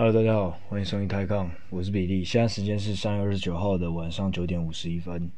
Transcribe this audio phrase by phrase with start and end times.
[0.00, 2.22] Hello，大家好，欢迎收听抬杠，我是比利。
[2.22, 5.28] 现在时间是三月二十九号的晚上九点五十一分。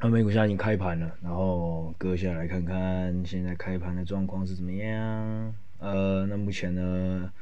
[0.00, 5.52] 那美股现在已经开盘了，然后割下来看看现在开盘的状况是怎么样。
[5.80, 7.32] 呃，那目前呢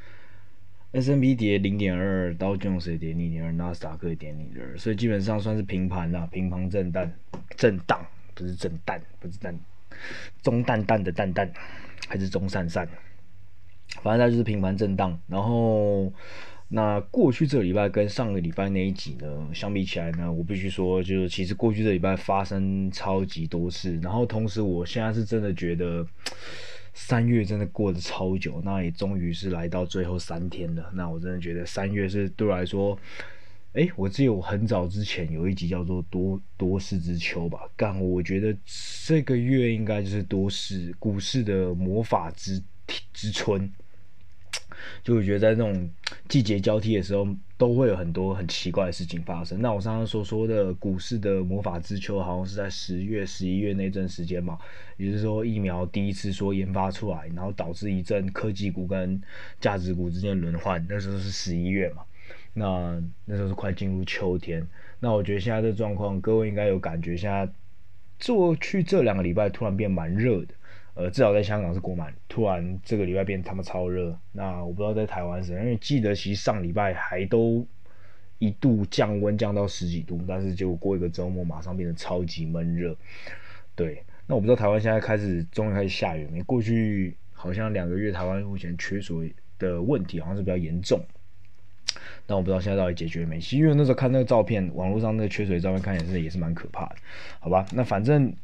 [0.92, 7.12] ，S&P 跌零点二，道琼斯跌零点二，纳斯达克跌零点二，所以基本上算是平盘了，平盘震荡，
[7.59, 8.01] 震荡
[8.35, 9.55] 不是震荡，不是蛋，
[10.43, 11.53] 中淡淡的淡淡，
[12.09, 12.89] 还是中散散。
[14.03, 16.12] 反正它就是频繁震荡，然后
[16.69, 26.07] 那过去这个礼拜跟上个礼拜那一集呢，相比起来呢，我必须说，就是其实过去这礼拜发生超级多事，然后同时我现在是真的觉得
[26.93, 32.98] 三月真的过得超久，那也终于是来到最后三天了，那我真的觉得三月是对我来说，
[33.74, 38.57] 诶，我记得我很早之前有一集叫做多多事之秋吧，干，我觉得
[39.07, 42.62] 这个月应该就是多事股市的魔法之
[43.12, 43.73] 之春。
[45.03, 45.91] 就会觉得在那种
[46.29, 47.27] 季节交替的时候，
[47.59, 49.60] 都会有很多很奇怪的事情发生。
[49.60, 54.59] 那我上次所说的股市的魔法之秋，好像是在十月、十一月那阵时间嘛，
[54.96, 59.21] 也就是说疫苗第一次说研发出来，然后导致一阵科技股跟
[59.60, 62.02] 价值股之间轮换，那时候是十一月嘛。
[62.59, 64.66] 那那时候是快进入秋天。
[64.99, 67.47] 那我觉得现在这状况，各位应该有感觉，现在
[68.27, 70.49] 过去这两个礼拜突然变蛮热的。
[70.97, 74.19] 呃，至少在香港是过满，突然这个礼拜变他妈超热。
[74.33, 77.66] 那我不知道在台湾是，因为记得其实上礼拜还都
[78.39, 82.97] 一度降温降到十几度，但是结果过一个周末马上变得超级闷热。
[83.75, 86.41] 对，那我不知道台湾现在开始终于开始下雨没？
[86.44, 90.99] 过去好像两个月台湾目前缺水的问题好像是比较严重，
[92.27, 93.39] 但我不知道现在到底解决没？
[93.39, 96.97] 其实因为那时候看那个照片，网络上那个缺水照片看起来是也是蛮可怕的，
[97.39, 97.67] 好吧？
[97.75, 98.34] 那反正。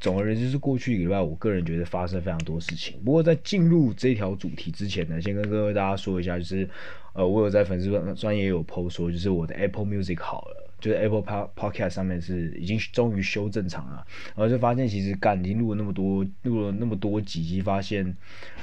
[0.00, 2.98] 总而言之，是过去一个礼拜，我个人觉得发生非常多事情。
[3.04, 6.66] 不过在进入这条主题之前呢，先跟各位大家说一下，就是
[7.12, 11.22] 呃，我有在粉丝专专业有 PO 说，就是我的 Apple Music 好了，就是 Apple
[11.54, 14.02] Podcast 上面是已经终于修正常了。
[14.34, 18.16] 然后就发现其实干已经录了那么多，录了那么多几集，发现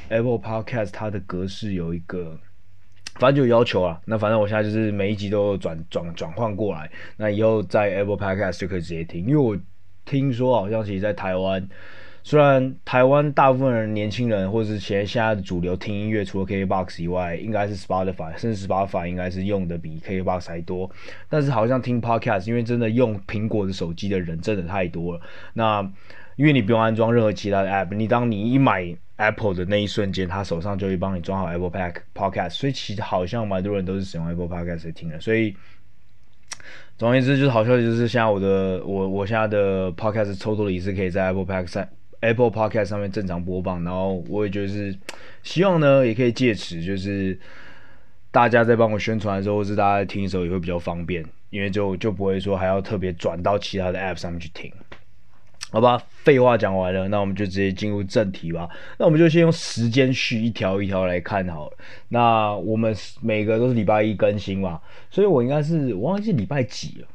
[0.10, 2.36] Apple Podcast 它的格式有一个，
[3.20, 4.02] 反正就有要求啊。
[4.06, 9.56] 那反正我现在就是每一集都转转转换过来，那以后在 Apple Podcast 就可以直接听，因为我。
[10.08, 11.68] 听说好像其实，在台湾，
[12.24, 20.90] 虽然台湾大部分人年轻人或者是现在的主流听音乐，除了 KKBOX 以外，应该是 Spotify，甚至 Spotify 应该是用的比 KKBOX 还多。
[21.30, 25.22] 但是好像听 Podcast，因为真的用苹果的手机的人真的太多了。
[25.54, 25.82] 那
[26.38, 35.56] 因为你不用安装任何其他的 App，你当你一买 Apple 的那一瞬间，他手上就会帮你装好 Apple Pack Podcast，所以其实好像蛮多人都是使用 Apple Podcast 听的，所以。
[36.98, 41.88] 总而言之，就是好消息，就是现在我的我我现在的 podcast 抽到的也是可以在 Apple Podcast
[42.22, 44.98] Apple Podcast 上面正常播放，然后我也就是
[45.44, 47.38] 希望呢，也可以借此就是
[48.32, 54.72] 大家在帮我宣传的时候，或是大家听的时候也会比较方便，因为就就不会说还要特别转到其他的 App 上面去听。
[55.70, 58.70] 好吧，废话讲完了，那我们就直接进入正题吧。
[58.98, 61.78] 那我们就先用时间序一条一条来看好了。
[62.08, 64.80] 那我们每个都是礼拜一更新嘛，
[65.12, 67.08] 所以我应该是我忘记礼拜几了。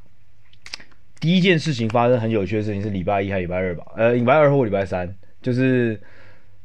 [1.19, 3.87] 第一件事情发生很有趣的事情是礼拜一还是礼拜二吧？
[3.97, 5.99] 呃，礼拜二或礼拜三，就是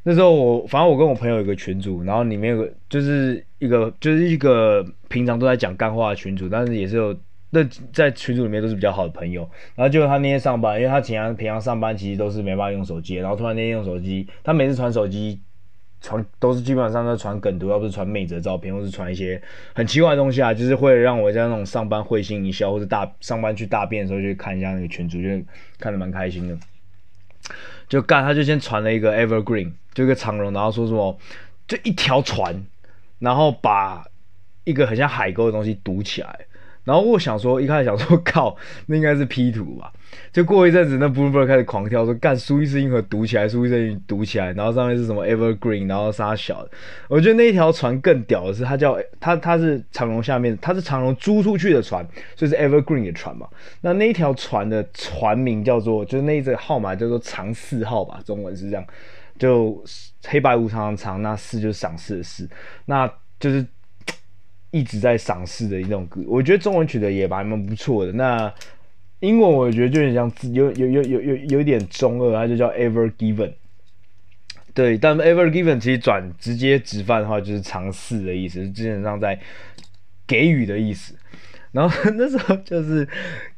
[0.03, 7.17] 那时候我反正我跟我朋友有个群组，然后里面有个就是一个就是一个平常都在讲干话的群组，但是也是有。
[7.49, 7.63] 那
[7.93, 15.39] 在群组里面都是比较好的朋友，然后结果他那天上班，因为他平常平常上班其实都是没办法用手机，然后突然那天用手机，他每次传手机
[16.01, 19.41] 传都是基本上都传梗图，要不是传妹子的照片，或是传一些
[19.73, 25.29] 很奇怪的东西啊，就是会让我在那种上班会心一笑，或者大上班去大便的时候就看一下那个群组，就
[25.79, 26.57] 看得蛮开心的。
[27.87, 31.17] 就干他就先传了一个 Evergreen，就一个长龙，然后说什么
[31.65, 32.65] 就一条船，
[33.19, 34.03] 然后把
[34.65, 36.39] 一个很像海沟的东西堵起来。
[36.87, 38.55] 然后我想说，一开始想说，靠，
[38.85, 39.91] 那应该是 P 图吧。
[40.31, 46.71] 就过一阵子，那 Bloomberg 开始狂跳，说干苏伊士运河堵起来，苏伊士运堵起来，然后上面是什么 Evergreen，然后杀小的。
[47.09, 52.07] 我觉得那一条船更屌的是，它叫它它是长隆下面，它是长隆租出去的船，
[52.37, 53.45] 所以是 Evergreen 的船嘛。
[53.81, 58.85] 那那一条船的船名叫做，就是那一只号码叫做长四号吧，中文是这样，
[59.37, 59.83] 就
[60.25, 62.49] 黑白无常的长，那四就是赏识的四，
[62.85, 63.11] 那
[63.41, 63.65] 就是。
[64.71, 68.11] 一直在赏识的一种歌，我觉得中文取得也蛮蛮不错的。
[68.11, 68.53] 那
[69.21, 73.53] 英文我觉得就有点像，有有有有有有点中二，它就叫 Ever Given。
[74.73, 79.39] 对，但 Ever Given 其实转直接直翻的话就是尝试的意思，基本上在
[80.27, 81.15] 给予的意思。
[81.71, 83.07] 然后那时候就是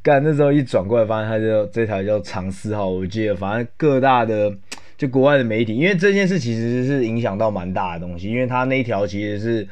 [0.04, 4.56] 干，那时候一转过来发现它就这台叫尝试号，我记得反正各大的
[4.96, 9.68] 就国外的媒体，因为这件事其实是影响到蛮大的东西，因为它那一条其实是。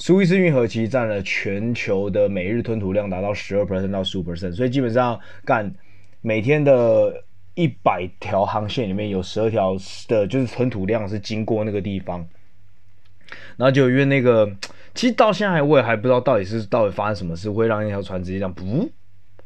[0.00, 5.74] 苏伊士运河其实占了全球的每日吞吐量达到十二 percent 到十五 percent，所以基本上干
[6.20, 7.24] 每天的
[7.54, 12.24] 一百条航线里面有十二条的就是吞吐量是经过那个地方，
[13.56, 14.48] 然后就因为那个，
[14.94, 18.88] 其实到现在我也还不知道到底是到底发生什么事会让那条船直接这样噗。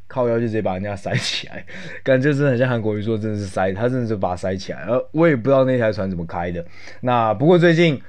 [0.05, 1.65] 靠腰就直接把人家塞起来，
[2.03, 4.83] 感觉真的很像韩国瑜说，真的是塞，他真的是把它塞起来。
[4.83, 6.63] 而我也不知道那台船怎么开的。
[7.01, 7.99] 那不过最近，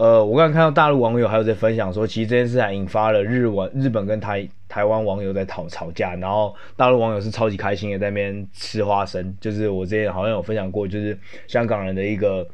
[0.00, 12.48] 呃，我刚刚看到大陆网友还有在分享说，其实这件事还引发了日文、日本跟台台湾网友在吵吵架，然后大陆网友是超级开心的在那边吃花生，就是我之前好像有分享过，就是香港人的一个。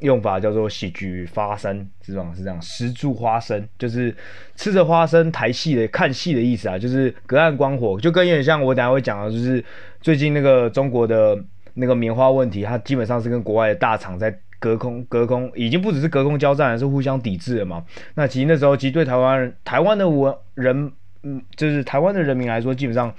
[0.00, 1.76] 用法叫做喜剧花生，
[2.06, 4.14] 是这样，是这样，食住花生就是
[4.54, 9.62] 吃着花生台戏的看戏的意思啊，就是隔岸观火，就跟有点像我等下会讲的，就是
[10.00, 11.36] 最近那个中国的
[11.74, 17.84] 那个棉花问题，它基本上是跟国外的大厂在隔空隔空，已经不只是隔空交战，而是互相抵制了嘛。
[18.14, 23.14] 那其实那时候其实对台湾人台湾的文人，嗯，就是台湾的人民来说，基本上。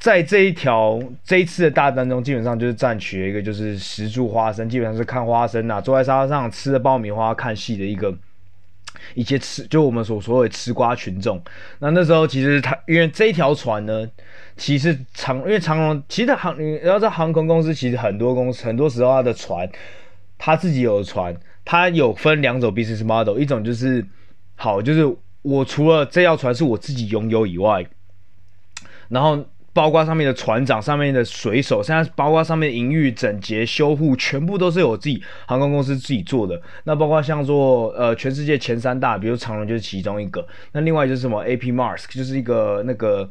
[0.00, 8.16] 在这一条这一次的大战中，基本上就是占取了一个就是石柱花生，基本上是看花生啊，坐在沙发上吃着爆米花看戏的一个
[9.14, 11.42] 一些吃，就我们所所谓吃瓜群众。
[11.80, 14.08] 那那时候其实他因为这一条船呢，
[14.56, 19.68] 其实长因为长荣其实航你要知道航空公司其实很多公司很多时候它的船，
[20.38, 24.06] 他自己有船，它有分两种 business model，一种就是
[24.54, 27.84] 好就是我除了这条船是我自己拥有以外，
[29.08, 29.44] 然后。
[29.74, 36.60] 包括上面的船长、上面的水手，现在包括上面的营运、整洁、修护，全部都是我自己航空公司自己做的。
[36.82, 40.44] 那包括像做呃全世界前三大，比如长荣就是其中一个。
[40.72, 43.30] 那另外就是什么 AP MARS，就是一个那个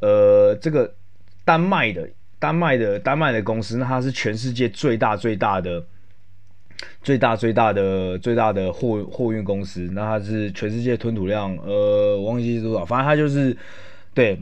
[0.00, 0.94] 呃这个
[1.44, 2.08] 丹麦的
[2.38, 5.84] 丹麦的丹麦的公司，那它是全世界最大最大的
[7.02, 9.88] 最大最大的最大的货货运公司。
[9.92, 13.56] 那它是全世界吞吐量呃我忘记是多少，反正它就是
[14.14, 14.38] 对。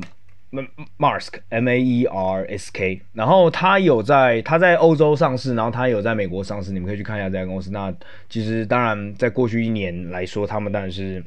[0.96, 7.70] ，Marsk M A E R S K，然后它有在它在欧洲上市，然后它有在美国上市，你们可以去看一下这家公司。
[7.70, 7.94] 那
[8.30, 11.22] 其实当然在过去一年来说，他们当然是，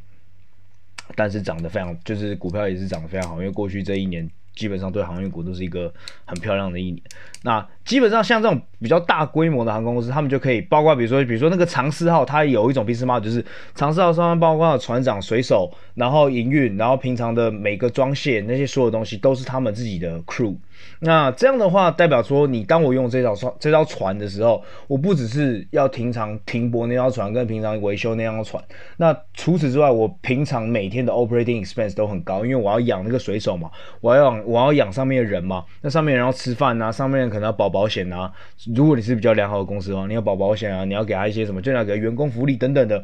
[1.16, 4.28] 但是涨得非常，就是股票也是涨得非常好，因为过去这一年。
[4.56, 5.92] 基本上对航运股都是一个
[6.26, 7.02] 很漂亮的一年。
[7.44, 13.44] 那基本上像这种比较大规模的航空公司，他们就可以包括比如说，比如说那个长赐号，它有一种 business model，就是
[13.74, 20.56] 长赐号上面包括船长、水手，然后营运，然后平常的每个装卸那些所有东西都是他们自己的 crew。
[21.00, 28.64] 那这样的话，代表说你当我用这条船这条船的时候，我不只是要平常停泊那条船，跟平常维修那条船。
[28.98, 33.70] 那除此之外，我平常每天的 operating expense 都很高，因为我要养那个水手嘛，
[34.00, 35.66] 我要养我要养上面的人嘛。
[35.82, 38.32] 那上面人要吃饭啊，上面可能要保保险啊。
[38.76, 43.04] 如果你是比较良好的公司的话，你要保保险啊，你要给他一些什么，就要给员工福利等等的。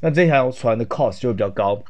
[0.00, 1.82] 那这条船的 cost 就比较高。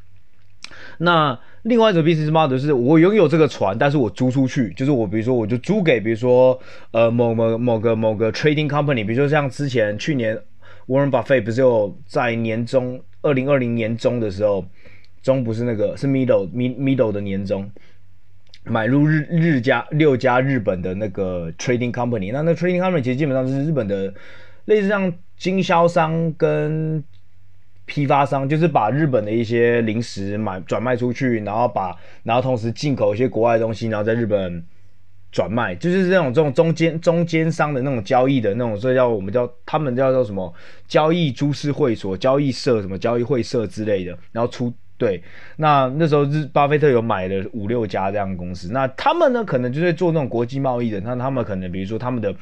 [0.98, 6.58] 那另外一种 business model 是我拥有这个船，但是我租出去，就是我比如说我就租给比如说
[6.90, 10.36] 呃某某某个某个 trading company，比如说像之前去年
[10.88, 14.64] Warren Buffett 不是有在年终二零二零年中的时候，
[15.22, 17.70] 中不是那个是 middle middle 的年终
[18.64, 24.12] 买入日日加六家日本的那个 trading company，那那 trading company 其实基本上是日本的
[24.64, 27.04] 类似像经销商跟。
[27.92, 34.64] 批发商就是把日本的一些零食买转卖出去，然后把然后同时进口一些国外的东西，然后在日本
[35.30, 40.50] 转卖，就是这种这种中间中间商的那种交易的那种，所以叫我们叫他们叫做什么
[40.88, 45.22] 交易株式会所、交易社什么交易会社之类的，然后出对，
[45.56, 52.34] 那那时候日巴菲特有买了五六家这样的公司，那他们呢可能就是做那种国际贸易的，那他们可能比如说他们的。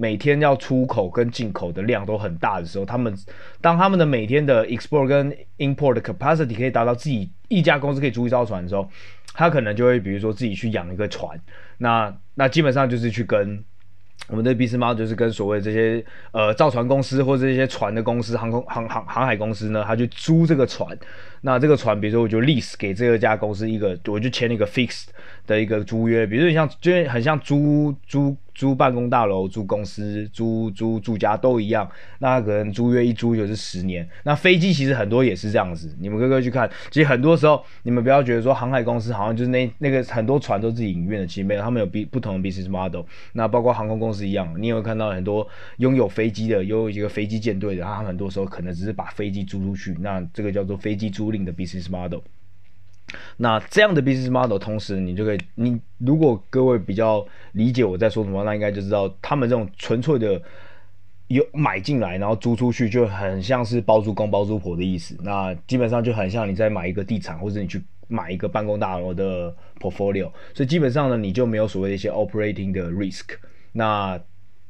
[0.00, 3.14] 每天要出口跟进口的量都很大的时候，他们
[3.60, 8.88] 当他们的每天的 export 跟 import capacity 可以达到自己一家公司可以租一艘船的时候，
[9.34, 11.38] 他可能就会比如说自己去养一个船，
[11.76, 13.62] 那那基本上就是去跟
[14.28, 16.02] 我们的 business model 就是跟所谓这些
[16.32, 20.96] 呃造船公司或者这些船的公司、航空航航航海公司呢，他去租这个船，
[21.42, 25.06] 那这个船比如说我就 lease 给这个家公司一个，我就签了一个 fixed
[25.46, 28.36] 的一个租约，比如说你像就很像租租。
[28.52, 34.06] 租办公大楼、租公司、租租住家都一样，那可能租约一租就是十年。
[34.24, 43.02] 那飞机其实很多也是这样子，你们各个去看，其实很多时候你们不要觉得说航海公司好像就是那那个很多船都自己营运的，其实没有，他们有不不同的 business model。
[43.32, 45.46] 那包括航空公司一样，你也会看到很多
[45.78, 52.20] 拥有飞机的，拥有一个飞机舰队的，他们很多时候可能只是把飞机租出去，那这个叫做飞机租赁的 business model。
[53.38, 60.40] 那这样的 business model，同时你就可以，你如果各位比较理解我在说什么，那应该就知道他们这种纯粹的
[61.26, 65.16] 有买进来，然后租出去，就很像是包租公包租婆的意思。
[65.22, 70.30] 那基本上就很像你在买一个地产，或者你去买一个办公大楼的 portfolio。
[70.54, 73.24] 所以基本上呢，你就没有所谓的一些 operating 的 risk。
[73.72, 74.20] 那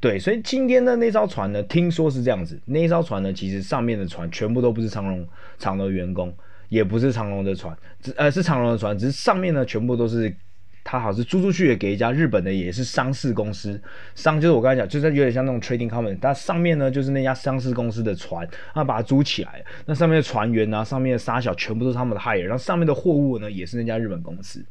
[0.01, 2.59] 对，所以今天的那艘船呢，听说是这样子。
[2.65, 6.35] 那艘船呢，其实上面的船全部都不是长荣长的员工，
[6.71, 10.35] 也不是长龙的船，只呃是长龙的船，只是上面呢全部都是。
[10.83, 13.81] 他好像是租出去也给一家日本的，也是商事公司。
[14.15, 16.19] 商就是我刚才讲，就是有点像那种 trading company。
[16.19, 19.63] 它上面呢就是那家商事公司的船，他把它租起来。
[19.85, 22.41] 那上面的船员啊，上面的沙小全部都是他们的 hire。
[22.41, 24.65] 然后上面的货物呢，也是那家日本公司。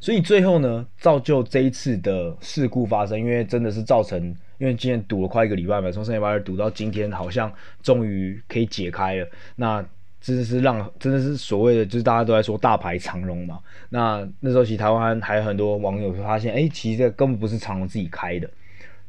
[0.00, 4.18] 所以最后呢，造就这一次的事故发生，因为真的是造成，
[4.56, 7.52] 因为今天堵了快一个礼拜嘛，从上礼拜二堵到今天，好像
[7.82, 9.28] 终于可以解开了。
[9.56, 9.84] 那
[10.22, 13.58] 真的是让，真的是所谓的，就是大家都在说大排长荣嘛。
[13.88, 18.48] 那那时候其实台湾还有很多网友发现，哎、其实这根本不是长荣自己开的，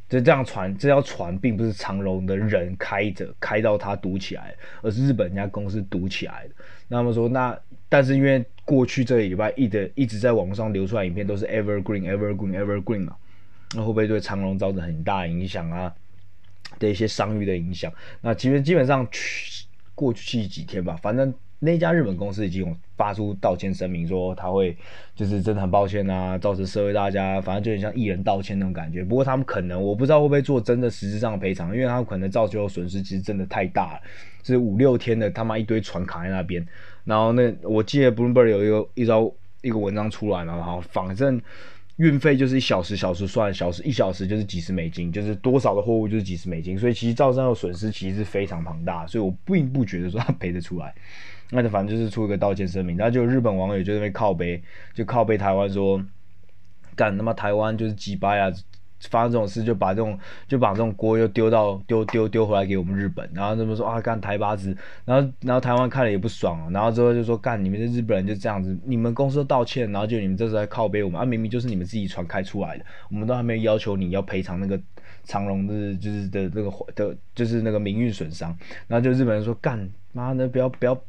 [0.09, 6.55] 就这样船，这条船并不是长荣的人开着，开到它堵起来，而是日本人家公司堵起来的。
[6.87, 7.55] 那么说，那
[7.87, 13.15] 但是因为过去这个礼拜一直一直在网上流出来影片都是 evergreen evergreen evergreen 嘛，
[13.75, 15.93] 那会不会对长荣造成很大影响啊？
[16.79, 17.93] 的一些商誉的影响？
[18.21, 19.07] 那其实基本上。
[19.95, 24.75] 过去几天吧，反正那家日本公司已经有发出道歉声明，说他会
[25.15, 29.03] 就是真的很抱歉啊，造成社会大家，反正就很像艺人道歉那种感觉。
[29.03, 34.01] 不过他们可能我不知道会不会做真的实质上的赔偿，因为他们可能造就的损失其实真的太大了，
[34.43, 36.65] 是五六天的他妈一堆船卡在那边。
[37.05, 39.31] 然后那我记得 Bloomberg 有一个一招
[39.61, 41.41] 一个文章出来了，然后反正。
[41.97, 50.93] 运费就是一小时小时算，小时一小时就是几十美金，就是多少的货物就是几十美金，所以其实造成的损失其实是非常庞大，所以我并不觉得说他赔得出来。
[51.51, 54.61] 那就反正就是出一个道歉声明，那就日本网友就在那边靠背，
[54.93, 56.03] 就靠背台湾说，
[56.95, 58.51] 干他妈台湾就是鸡掰啊！
[59.09, 60.17] 发生这种事就把这种
[60.47, 71.19] 就把这种锅又丢到丢丢丢回来给我们日本，然后这么说啊，干台巴子，然后然后台湾看了也不爽，然后之后就说干你们这日本人就这样子，你们公司道歉，然后就你们这时候在靠背我们。
[71.19, 74.79] 啊，明明就是你们自己船开出来的，我们都还没有要求你要赔偿那个
[75.23, 78.55] 长荣的，就是的这个的，就是那个名誉损伤，
[78.87, 80.99] 然后就日本人说干妈的不要不要，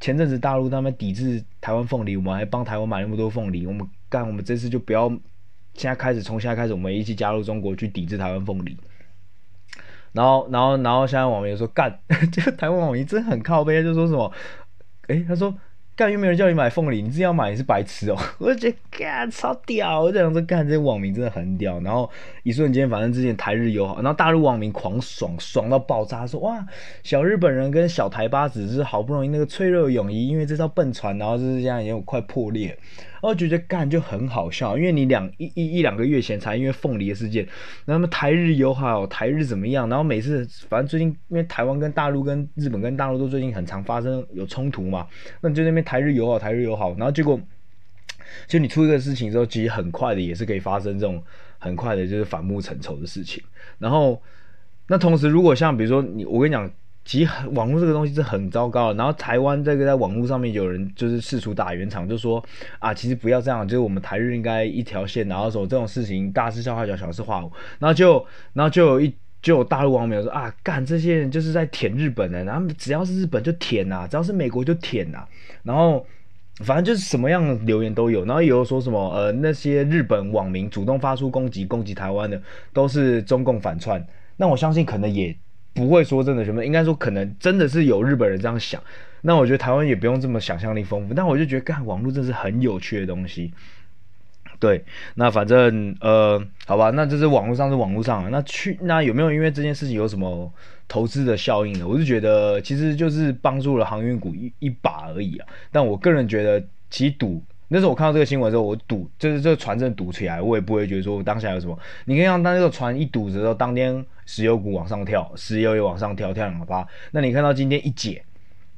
[0.00, 5.12] 前阵子大陆他们抵制台湾凤梨，我们还帮台湾买那么多凤梨，我们干我们这次就不要。
[5.74, 8.76] 现在开始，从现在开始，我们一起加入中国去抵制台湾凤梨。
[10.12, 11.98] 然后，然后，然后，现在网民说干，
[12.32, 14.32] 这个台湾网民真的很靠北，就说什么，
[15.08, 15.54] 诶，他说。
[15.94, 18.16] 干又没有人叫你买凤梨，你自己要买你是白痴哦！
[18.40, 21.78] 我就觉得干超屌，我这样子干，这些网民真的很屌。
[21.80, 22.10] 然后
[22.44, 26.66] 一瞬间，反正之前台日友好，然后大陆网民狂爽，爽到爆炸，说哇，
[27.02, 32.76] 小日本人跟小台巴子是好不容易那个脆弱的友谊，因为这艘笨船，然后就是这样也有快破裂。
[33.22, 37.46] 然后觉得干就很好笑，因为你两一一一两个月前才因为凤梨的事件，
[37.84, 39.88] 那么台日友好，台日怎么样？
[39.88, 45.06] 然后每次反正最近因为台湾跟大陆跟日本跟大陆都最近很常发生有冲突嘛，
[45.40, 45.82] 那你就那边。
[45.84, 47.38] 台日友好，台日友好，然后结果，
[48.46, 51.22] 就你出一个事情之后，其实很快的也是可以发生这种
[51.58, 53.42] 很快的，就是反目成仇的事情。
[53.78, 54.22] 然后，
[54.86, 56.70] 那同时，如果像比如说你，我跟你讲，
[57.04, 58.94] 其实网络这个东西是很糟糕的。
[58.94, 62.44] 然后台湾这个在网络上面有人就是试图打圆场，就说
[62.78, 67.50] 啊，其实不要这样，就是我们台日应该一条线，然后说这种事情大事笑话，小事化无。
[67.78, 69.14] 然后就，然后就有一。
[69.42, 75.28] 就有大陆网友说啊，干这些人就是在舔日本人，然后只要是日本就舔呐、啊，只要是美国就舔呐、啊，
[75.64, 76.06] 然后
[76.58, 82.40] 反正就是什么样的留言都有，然后也有说什么呃那些日本网民主动发出攻击攻击台湾的
[82.72, 84.06] 都是中共反串，
[84.36, 85.36] 那我相信可能也
[85.74, 88.82] 不会说真的什么，应该说可能真的是有日本人这样想，
[89.22, 93.52] 那我觉得台湾也不用这么想象力丰富，但我就觉得干网络真是很有趣的东西。
[94.58, 94.84] 对，
[95.16, 98.30] 那反正呃，好吧，那这是网络上是网络上。
[98.30, 100.52] 那去那有没有因为这件事情有什么
[100.86, 101.88] 投资的效应呢？
[101.88, 105.48] 我是觉得其实就是帮助了航运股一一把而已啊。
[105.72, 111.76] 但我个人觉得，其赌那时候我看到这个新闻的时候，我赌就是这个船真的赌起来，我也不会觉得说当下有什么。
[112.04, 116.86] 你可以让当这个船一赌的时候，当天石油股往上跳，石油也往上跳，跳两个八。
[117.10, 118.22] 那你看到今天一解。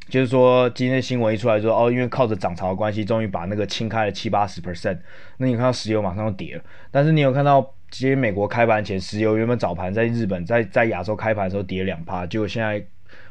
[0.07, 4.99] 就是说，今天新闻一出来说，哦，因为靠着涨潮的关系，终于把那个清开了七八十 percent。
[5.39, 12.85] 那你看到石油马上就跌了，但是你有看到，今天美国开盘前，石油原本早盘在日本在在亚洲开盘的时候跌两趴，结果现在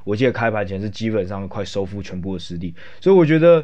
[0.04, 3.64] 我记得开盘前是基本上快收复全部的失地，所以我觉得。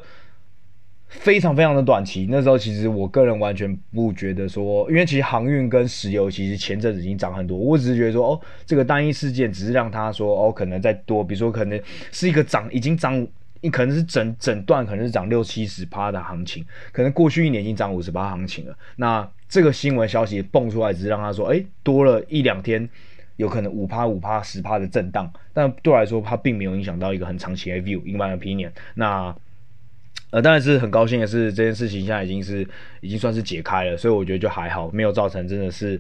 [1.09, 13.27] 非常非常的短期，那时候其实我个人完全不觉得说，因为其实航运跟石油其实前阵子已经涨很多，我只是觉得说，哦，这个单一事件只是让他说，哦，可能再多，比如说可能是一个涨，已经涨，
[13.71, 18.77] 可能是整整段可能是涨六七十趴的行情，可能过去一年已经涨五十趴行情了。
[18.95, 22.87] 那这个新闻消息蹦出来，只是让他说，哎，多了一两天
[23.37, 28.69] 有可能五趴五趴十趴的震荡，但对我来说，它并没有影响到一个很长期的 view，in my opinion。
[28.93, 29.35] 那
[30.31, 32.67] 呃，当然是很高兴的是，这件事情现在已经是
[33.01, 35.99] 已经算是解开了，所以我觉得就还好，没有造成真的是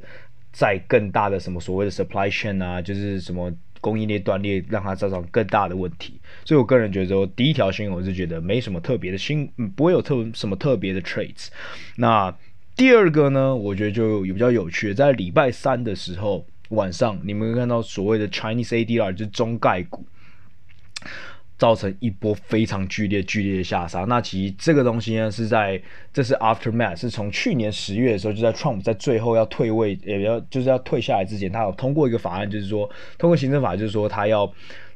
[0.51, 3.51] 在更大的什么所谓的 supply chain 啊，就是什么
[3.81, 6.19] 供应链断裂，让它造成更大的问题。
[6.45, 11.47] 所以我个人觉得说，第一条新闻我是觉得没什么特别的新，不会有特什么特别的 traits。
[11.95, 12.35] 那
[12.75, 16.45] 第二个呢，我觉得就有比较有趣，在礼拜三的时候。
[16.69, 20.05] 晚上你们看到所谓的 Chinese ADR 就是中概股，
[21.59, 24.05] 造成一波非常剧烈、剧烈的下杀。
[24.05, 25.79] 那其实这个东西呢，是在
[26.11, 32.89] 这是 aftermath，是从去年十月的时候，就在 Trump 在最后要退位，也要就是要退下来之前，他有通过一个法案，就是说
[33.19, 34.51] 通过行政法，就是说他要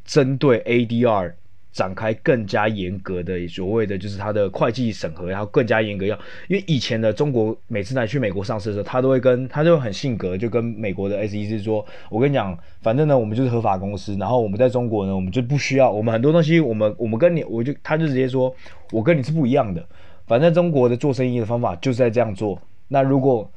[0.05, 1.33] 针对 ADR。
[1.73, 6.15] 展开更加严格的所谓的就是它的会计审核，然后更加严格要，
[6.47, 18.55] 因为以前的中国每次来去美国上市的时候，他都会跟他就很性格，就跟美国的 SEC 说，我跟你讲，反正呢我们就是合法公司，然后我们在中国呢我们就不需要，我们很多东西我们我们跟你我就他就直接说
[18.91, 19.83] 我跟你是不一样的，
[20.27, 23.51] 反正中国的做生意的方法就是在这样做，那如果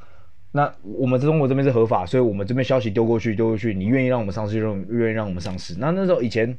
[0.52, 6.56] 那我们在中国这边是合法，所以我们这边消息丢过去丢过去，你愿意让我们上市就愿意让我们上市，那那时候以前。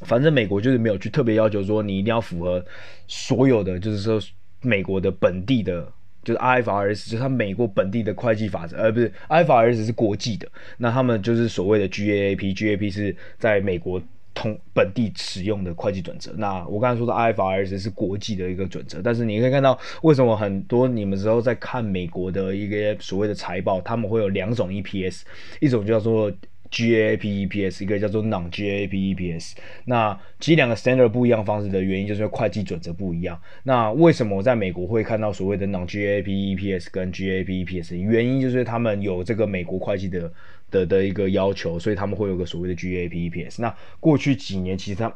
[0.00, 2.62] 反正美国就是没有去特别要求说你一定要符合
[3.06, 4.20] 所有的，就是说
[4.60, 5.86] 美国的本地的，
[6.24, 10.48] 就是 IFRS，就是他美国本地的会计法则，而不是 IFRS 是国际的。
[10.78, 14.02] 那他们就是所谓的 GAAP，GAAP 是在美国
[14.34, 16.32] 通本地使用的会计准则。
[16.36, 25.22] 那我刚才说的 IFRS 是国际的一个准则，但是你可以看到为什么很多你们之后在看美国的一个所谓的财报，他们会有两种 EPS，
[25.60, 26.30] 一种叫做。
[26.74, 29.52] GAAP EPS 一个叫做 Non-GAAP EPS，
[29.84, 33.40] 那其实两个 standard 不一样方式的原因就是会计准则不一样。
[33.62, 37.94] 那为什么我在美国会看到所谓的 Non-GAAP EPS 跟 GAAP EPS？
[37.94, 40.32] 原因就是他们有这个美国会计的
[40.68, 43.62] 的的一个要求，所以他们会有个所谓的 GAAP EPS。
[43.62, 45.14] 那过去几年其实他，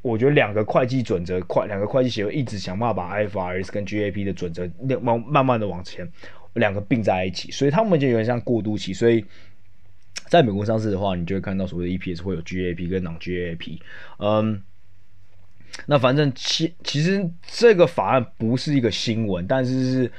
[0.00, 4.66] 我觉得两个会计准则，快两个会计协会一直想办法把 IFRS 跟 GAAP 的准则
[5.02, 6.08] 慢慢慢的往前
[6.54, 9.22] 两个并在一起，所以他们就有点像过渡期，所以。
[10.28, 13.78] 在美国上市的话，你就会看到所谓的 EPS 会有 GAP 跟 Non-GAP。
[14.18, 14.62] 嗯，
[15.86, 20.12] 那反正其其实这个法案不是一个新闻，但是是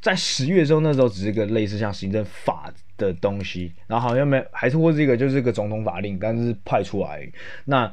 [0.00, 7.28] 在十月的时候，那时候只是一个类似像行政法的东西，然后好像没还是或是一个就是一个总统法令，但是派出来。
[7.64, 7.92] 那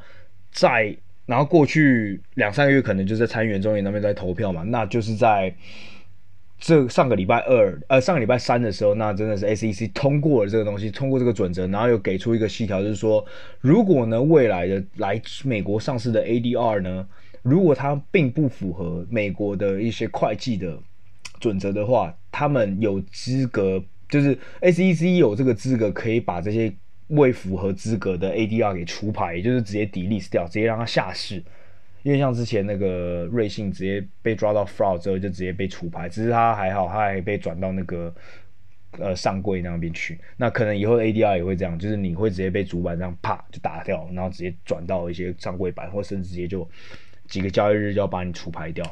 [0.51, 5.55] 在然后过去两三个月，可能就在参议院、众议那边在投票嘛，那就是在。
[6.59, 13.25] 这上个礼拜二，呃，上个礼拜三的时候，那真的是 SEC 通过了这个东西，通过这个准则，然后又给出一个细条，就是说，
[13.59, 17.05] 如果呢未来的来美国上市的 ADR 呢，
[17.41, 20.79] 如果它并不符合美国的一些会计的
[21.41, 26.73] 准则的话，他们有资格，就是 SEC 有这个资格可以把这些
[27.07, 31.43] 未符合资格的 ADR 给除牌，也就是直接 delist 掉，直接让它下市。
[32.03, 38.13] 因为像之前那个瑞信直接被抓到 fraud 之后就直接被除牌，只是他还好，他还被转到那个
[38.99, 40.19] 呃上柜那边去。
[40.35, 46.69] 那可能以后 ADR 也会这样，就是你会直接被主板这样啪就打掉，然后直接转到一些上柜板，或甚至直接就
[47.27, 48.83] 几个交易日就要把你除牌掉，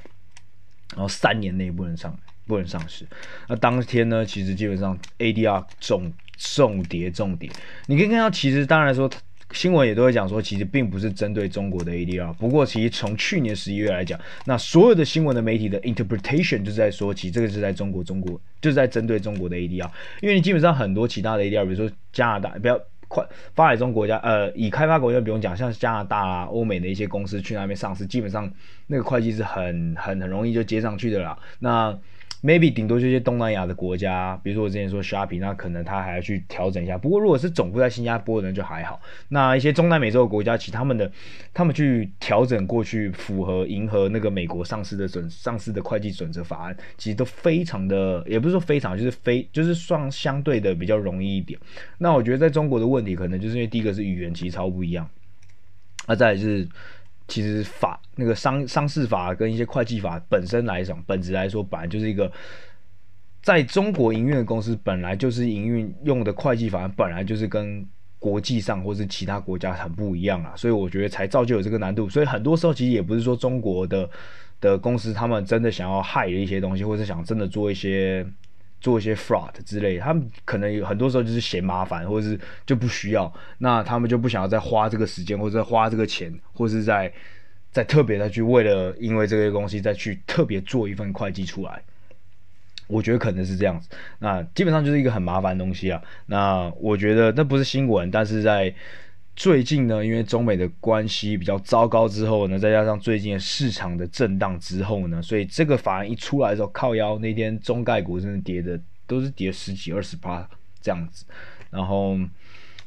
[0.96, 3.06] 然后三年内不能上不能上市。
[3.50, 7.50] 那当天呢，其实基本上 ADR 重重叠重叠，
[7.88, 9.12] 你可以看到，其实当然说。
[9.54, 12.34] 新闻也都会讲说，其实并不是针对中国的 ADR。
[12.34, 19.90] 不过，其实从去年十一月来讲，那所有的新闻的媒体的 interpretation 就是在说，其实这个是在中国，中国就是在针对中国的 ADR。
[20.22, 28.50] 因为你基本上很多其他的 ADR，比如说加拿大，比较快发展中国家，呃，以开发国家不用讲，像加拿大啊、欧美的一些公司去那边上市，基本上
[28.88, 31.38] 那个会计是很很很容易就接上去的啦。
[31.60, 31.98] 那
[32.44, 36.98] maybe 顶多这些东南亚的国家，比如说我之前说 Shopee，那可能他还要去调整一下。
[36.98, 39.00] 不过如果是总部在新加坡的人就还好。
[39.30, 41.12] 那一些中南美洲的国家，其实他们的
[41.54, 51.60] 他们去调整过去，符合迎合那个美国上市的准上市的会计准则法案，其实都非常的，也不是说非常，就是非就是算相对的比较容易一点。
[52.00, 55.08] 那我觉得在中国的问题，可能就是因为第一个是语言其实超不一样，
[56.08, 56.68] 那再来就是。
[57.32, 62.30] 其实法那个商商事法跟一些会计法本身来讲，本质来说，本来就是一个
[63.42, 67.88] 在中国营运的公司，本来就是营运用的会计法，本来就是跟
[68.20, 72.10] 国际上或是其他国家很不一样啊，所以我觉得才造就有这个难度。
[72.10, 74.10] 所以很多时候其实也不是说中国的
[74.60, 78.26] 的公司他们真的想要害一些东西，或是想真的做一些。
[78.82, 87.10] 做一些 fraud 之类，他们可能有很多时候就是嫌麻烦，或者是就不需要，那他们就不想要再花这个时间，或者花这个钱，或是再
[87.72, 91.82] 再特别的去为了因为这个东西再去特别做一份会计出来。
[92.88, 93.88] 我觉得可能是这样子。
[94.20, 96.02] 那基本上就是一个很麻烦的东西啊。
[96.26, 98.74] 那我觉得那不是新闻，但是在
[99.36, 110.48] 最近呢，因为中美的关系比较糟糕之后呢，再加上最近的市场的震荡之后呢，所以这个法案一出来的时候，靠腰那天中概股真的跌的都是跌十几二十趴
[110.82, 111.26] 这样子，
[111.70, 112.18] 然后。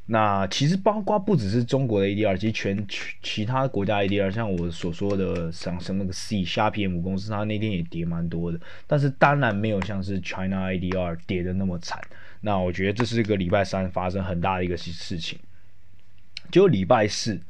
[0.06, 2.86] 那其实包括不只是中国的 ADR，其实全
[3.22, 11.98] 其他国家 ADR，像我所说的像什么那个 C 虾皮母公司，它那天也跌蛮多的，但是当然没有像是 China ADR 跌的那么惨。
[12.42, 15.38] 那我觉得这是一个礼拜三发生很大的一个事情。
[16.54, 17.40] 就礼拜四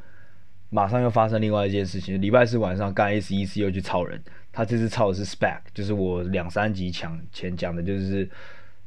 [0.71, 4.19] 马上又发生另外一件事情，礼拜四晚上干 SEC 又去操人，
[4.51, 8.27] 他这次操的是 SPAC，就是我两三集讲前讲的就是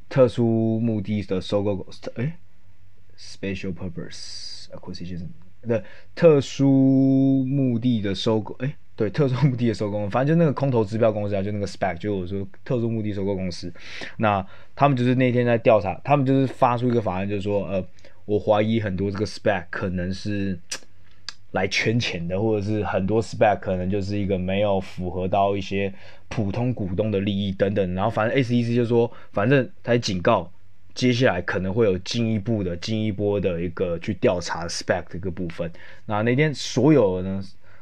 [0.10, 2.34] 特殊目的的收购公司，诶
[3.16, 5.28] Special purpose acquisition
[5.68, 5.84] 对
[6.16, 13.72] 特殊目的的收购，哎，对，特殊目的的收购，反正就那个空头支票公司啊，就那个 SPAC，就我说特殊目的收购公司。
[14.18, 14.44] 那
[14.76, 17.86] 他们就是那天在调查，他们就是发出一个法案，就是说，呃，
[18.28, 20.60] 我怀疑很多这个 spec 可能是
[21.54, 25.92] 来圈钱的，或者是很多 SPAC 可能就是一个没有符合到一些
[26.28, 27.96] 普通股东的利益等等。
[27.96, 30.52] 然后反正 SEC 就说，反正他警告。
[30.94, 35.72] 接下来可能会有进一步的、进一波的一个去调查 spec 这个部分。
[36.08, 37.40] 那那天所有呢，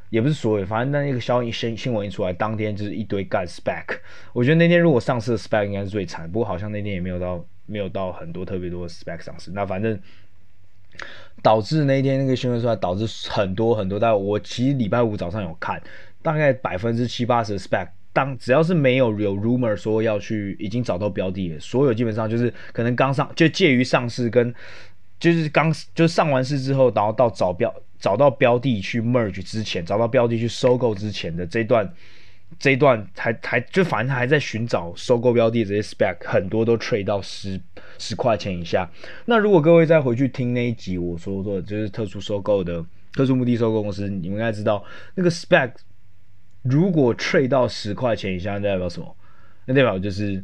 [0.09, 3.85] 也不是所有，反正那一个消息新新闻一出来，当天就是一堆干 spec。
[4.33, 9.49] 我觉得那天如果上市的 spec 应该是最惨，不过好像那天也没有到没有到很多特别多的 spec 上市。
[9.51, 9.97] 那反正
[11.41, 13.99] 导致那一天那个新闻出来，导致很多很多。
[13.99, 15.81] 但我其实礼拜五早上有看，
[16.21, 17.87] 大概百分之七八十的 spec，。
[18.13, 24.55] 当只要是没有有 rumor 说要去已经找到标的，所有基本上就是可能刚上就介于上市跟
[25.19, 31.85] 就是刚就上完市之后，然后到找标找到标的去 merge 之前，找到标的去收购之前的这段
[32.57, 37.59] 这一段还还就反正还在寻找收购标的这些 spec 很多都 trade 到十
[37.97, 38.89] 十块钱以下。
[39.25, 44.83] 那如果各位再回去听那一集我说的就是特殊收购的特殊目的收购公司，你们应该知道
[45.15, 45.71] 那个 spec。
[46.63, 49.15] 如果 trade 到十块钱以下，那代表什么？
[49.65, 50.43] 那代表就是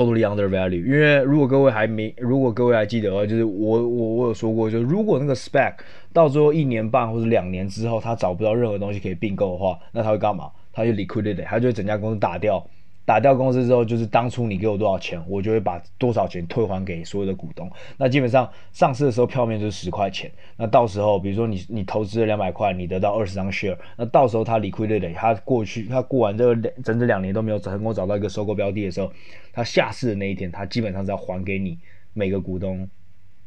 [0.00, 0.84] totally under value。
[0.84, 5.74] 因为如果各位还没，如果各位还记得的话，就是我我我有说过，就如果那个 spec
[6.12, 10.50] 到最后一年半或者两年之后，他找不到任何东西可以并购的话，那他会干嘛？
[10.72, 12.64] 他就 liquidate，他就整家公司打掉。
[13.10, 17.68] 打掉公司之后，就是当初你给我多少钱，我就会把多少钱退还给所有的股东。
[17.96, 20.30] 那基本上上市的时候票面就是十块钱。
[20.56, 23.76] 那到时候，比如说你你投资了两百块，你得到二十张 share。
[23.96, 29.12] 那到时候他 liquidate，他过去他过完这个两整整两年都没有成功找到一个收购标的的时候，
[29.52, 31.76] 他下市的那一天，他基本上是要还给你
[32.12, 32.88] 每个股东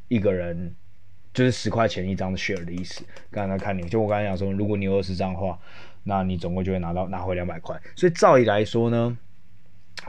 [0.10, 0.76] 一个人
[1.34, 3.06] 就是十块钱一张的 share 的意思。
[3.32, 5.58] 刚才看你，就我刚才讲说，如果你有二十张的话，
[6.04, 7.80] 那你总共就会拿到拿回两百块。
[7.96, 9.18] 所以照理来说呢。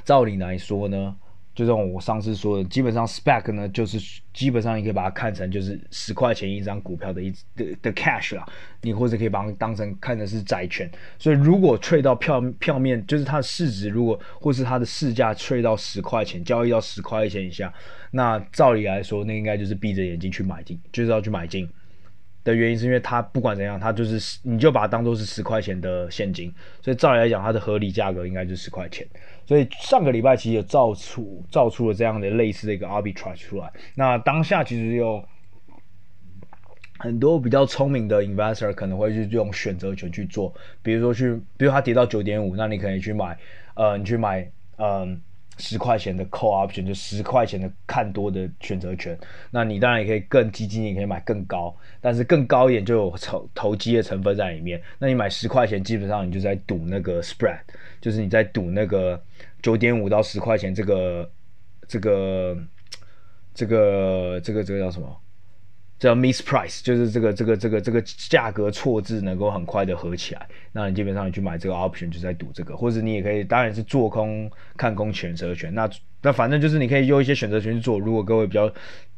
[0.05, 1.15] 照理来说呢，
[1.55, 3.99] 就像我上次说的，基本上 spec 呢，就是
[4.33, 8.45] 基本上你可以把它看成就是十块钱一张股票的一的的 cash 啦，
[8.83, 10.91] 你或者可以把它当成看的是债券。
[11.19, 17.73] 所以如果 trade 到票票面，就是它的市值，如果或是它的市价 trade 到十块钱，交易到十块钱以下，
[18.11, 21.69] 那照理来说，那应该就是闭着眼睛去买进，就是要去买进。
[22.45, 29.07] 的原因是因为它不管怎样，它就是你就把它当做是十块钱的现金，所以照理来讲，它的合理价格应该就是十块钱。
[29.47, 33.71] 所以上个礼拜其实也造出造出了这样的类似的一个 arbitrage 出来。
[33.95, 35.23] 那当下其实有
[36.99, 43.37] 很多比较聪明的 investor 可能会去用选择权去做，比如说去，比如它跌到九点五，那你可以去买，
[43.75, 45.21] 呃，你去买，嗯、
[45.59, 49.19] 十块钱的 call option 就十块钱的看多的选择权，
[49.51, 54.81] 那你当然也可以更激进，你可以买更高，但是更高一点就有投投机的成分在里面。
[54.99, 57.61] 那你买十块钱，基本上你就在赌那个 spread，
[58.01, 59.23] 就是你在赌那个
[59.63, 61.31] 九点五到十块钱这个
[61.87, 62.57] 这个
[63.55, 65.21] 这个这个这个叫什么？
[65.99, 75.89] 叫 misprice，就是这个这个这个这个价格错字能够很快的合起来，那你基本上你去买这个 option 就在赌这个，或者你也可以，当然是做空看空选择权，那
[76.21, 77.99] 那反正就是你可以用一些选择权去做。
[77.99, 78.71] 如果各位比较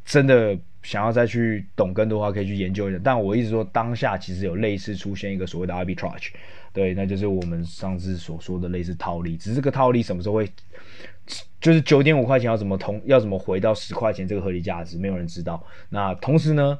[0.04, 3.00] 真的想要再去懂更多的话，可以去研究一下。
[3.02, 6.28] 但我一直说当下其实有类似出现一个所谓的 arbitrage，
[6.76, 10.46] 对，那就是我们上次所说的类似套利，只是这个套利什么时候会？
[11.58, 15.60] 就是九点五块钱要怎么通，要怎么回到十块钱这个合理价值，没有人知道。
[15.88, 16.78] 那同时呢，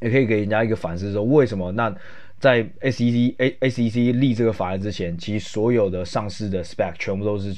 [0.00, 1.72] 也可以给人家一个反思说，为什么？
[1.72, 1.92] 那
[2.38, 7.52] 在 SEC A SEC 立这个法案之前，其实所有的上市的 Spec 全部都是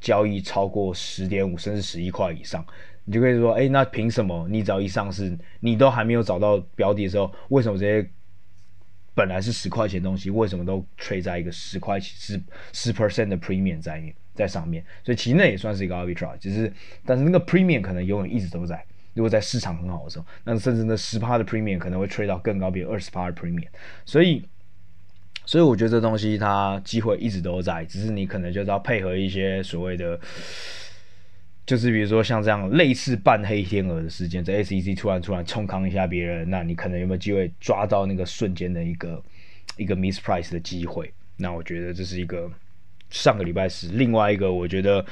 [0.00, 2.64] 交易超过十点五甚至十一块以上。
[3.04, 8.08] 你就可以说，哎，那凭什么你只要一上市，你都还没有找到标的的时候，为什么这些
[9.14, 12.40] 本来是十块钱东西，为什么都 trade 在一个十块十
[12.72, 14.84] 十 percent 的 premium 在面在上面？
[15.04, 16.72] 所以其实那也算是一个 arbitrage，只是
[17.06, 18.84] 但是那个 premium 可能永远一直都在。
[19.14, 23.68] 如果在市场很好的时候，那甚至那十趴的 premium 可能会 trade 到更高，比如二十趴的 premium。
[24.04, 24.44] 所以，
[25.46, 30.18] 所以我觉得这东西它机会一直都在，只是你可能就是要配合一些所谓的。
[31.66, 39.22] 就是比如说像这样类似半黑天鹅的事件，在 SEC 突然突然冲康一下别人，那你可能有没有机会抓到那个瞬间的一个
[39.76, 41.10] 一个 miss price 的机会？
[41.36, 42.50] 那我觉得这是一个
[43.10, 45.04] 上个礼拜四，另外一个我觉得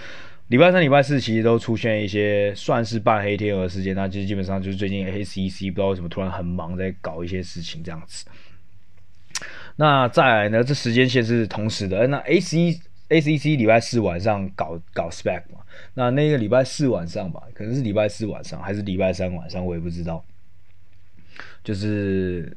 [0.48, 8.26] 礼拜三、礼拜四其实都出现一些算是半黑天鹅事件，那其实基本上就是最近 SEC 不知道为什么突然很忙在搞一些事情这样子。
[9.76, 12.78] 那再来呢，这时间线是同时的，那 A C
[13.12, 15.60] ACC 礼拜四晚上搞搞 spec 嘛？
[15.94, 20.24] 那那个礼拜四晚上吧，可能是礼拜四晚上还是礼拜三晚上，我也不知道。
[21.64, 22.56] 就是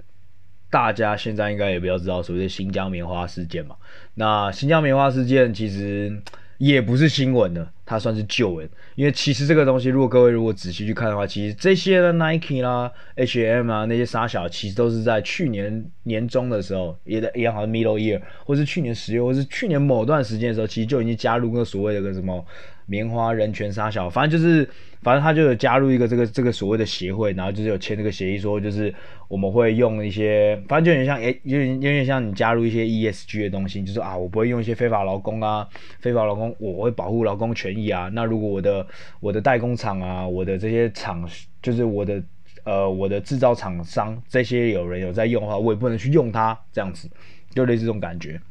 [0.69, 3.75] 大家现在应该也比较知道所谓的新疆棉花事件嘛。
[4.15, 6.21] 那新疆棉花事件其实
[6.57, 8.69] 也不是新闻的，它算是旧闻。
[8.95, 22.45] 因为其实这个东西，如果各位如果仔细去看的话，其实这些的 Nike 啦、H&M 啊那些沙小，其实都是在去年年中的时候，也的也好像 Middle Year，或是去年十月，或是去年某段时间的时候，其实就已经加入个所谓的个什么。
[22.87, 24.69] 棉花人权杀小，反正就是，
[25.05, 28.91] 反正他就有加入一个这个这个所谓的协会，然后就是有签这个协议，说就是
[29.27, 35.67] 我们会用一些，反正就有点像，诶，有点有点像你加入一些 ESG 的东西，就是啊，我不会用一些非法劳工啊，
[35.99, 38.09] 非法劳工，我会保护劳工权益啊。
[38.13, 38.83] 那如果我的
[39.19, 41.23] 我的代工厂啊，我的这些厂，
[41.61, 42.23] 就是我的
[42.63, 47.07] 呃我的制造厂商，这些有人有在用的话，我也不能去用它，这样子，
[47.53, 48.41] 就类似这种感觉。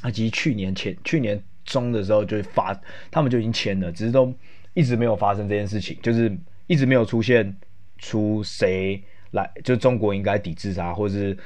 [0.00, 1.38] 啊，其实去年前去年。
[1.68, 2.74] 中的时候就发，
[3.10, 4.32] 他们就已经签了，只是都
[4.78, 6.32] 一直没有发生这件事情，就是
[6.68, 7.52] 一直没有出现
[7.98, 11.36] 出谁来，就中国应该抵制他，或者是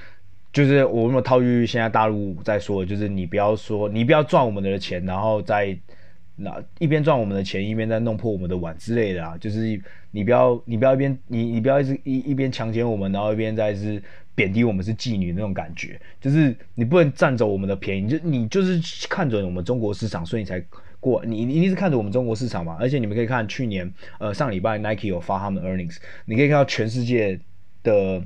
[0.53, 5.75] 就是我们套句现在大陆在说，就是你不要说你不要赚我们的钱，然后再
[6.37, 14.03] 那一边赚我们的钱，一边在弄破我们的碗之类的啊，就是你不要你不要一边你你不要一直一一边强奸我们，然后一边在是。
[14.35, 20.59] 贬低我们是妓女那种感觉，就是你不能占走我们的便宜，就你就是看准我们中国市场，所以你才
[21.03, 21.23] 过。
[21.27, 22.79] 你你一定是看着我们中国市场嘛？
[22.81, 27.39] 而且你们可以看去年，呃，上礼拜 Nike 有发他们 earnings，你可以看到全世界
[27.83, 28.23] 的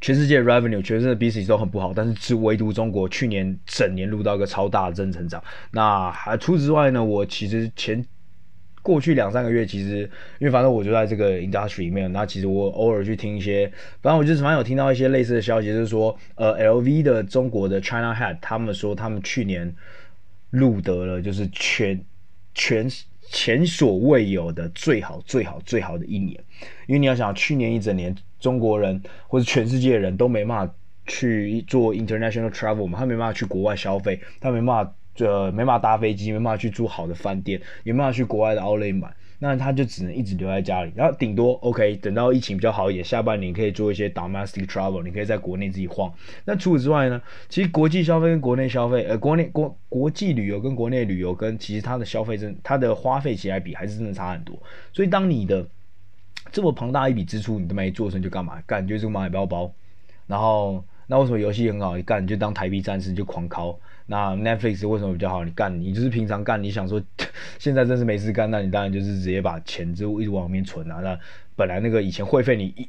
[0.00, 5.42] 全世界 revenue，全世界的 business 都很不好，但是只唯独中国去年整年录到一个超大的正成长。
[5.70, 7.04] 那还除此之外呢？
[7.04, 8.04] 我其实前。
[8.84, 9.98] 过去两三个月，其实
[10.40, 13.70] 因为反正我就在这个 industry 里面，那其实我偶尔去听一些，
[14.00, 19.72] 反正我就是反正有听到一些类似的消息，就是说，呃，LV 的中国的 China Head 他们说他们去年
[20.52, 22.02] 录得了就是全
[22.54, 22.88] 全
[23.30, 26.42] 前所未有的最好最好最好的一年，
[26.86, 30.74] 因为你要想去年一整年中国人或者全世界人都没办法
[31.06, 34.94] 去做 international travel 嘛，他没办法去国外消费，他没办法。
[35.14, 40.92] 这没办法搭飞机，没办法去住好的饭店，也没办法去国外的奥莱买，那他就只能一直留在家里。
[40.94, 46.14] 然后顶多 OK，等到疫情比较好一点，下半年可以做一些 domestic travel，你可以在国内自己晃。
[46.44, 47.20] 那除此之外呢？
[47.48, 54.56] 其实国际消费跟国内消费，呃，国内国国际旅游跟国内旅游跟其实它的消费真，它的花费起来比还是真的差很多。
[54.92, 55.66] 所以当你的
[56.52, 58.62] 这么庞大一笔支出你都没做成，就干嘛？
[58.64, 59.74] 干就是买包包。
[60.28, 61.96] 然后那为什么游戏很好？
[61.96, 63.76] 你干就当台币战士就狂敲。
[64.06, 65.44] 那 Netflix 为什么比较好？
[65.44, 67.02] 你干，你就是平常干，你想说
[67.58, 71.00] 现在真是没事干，那你当然就是直接把钱就一直往里面存啊。
[71.00, 71.18] 那
[71.56, 72.88] 本来那个以前会费你一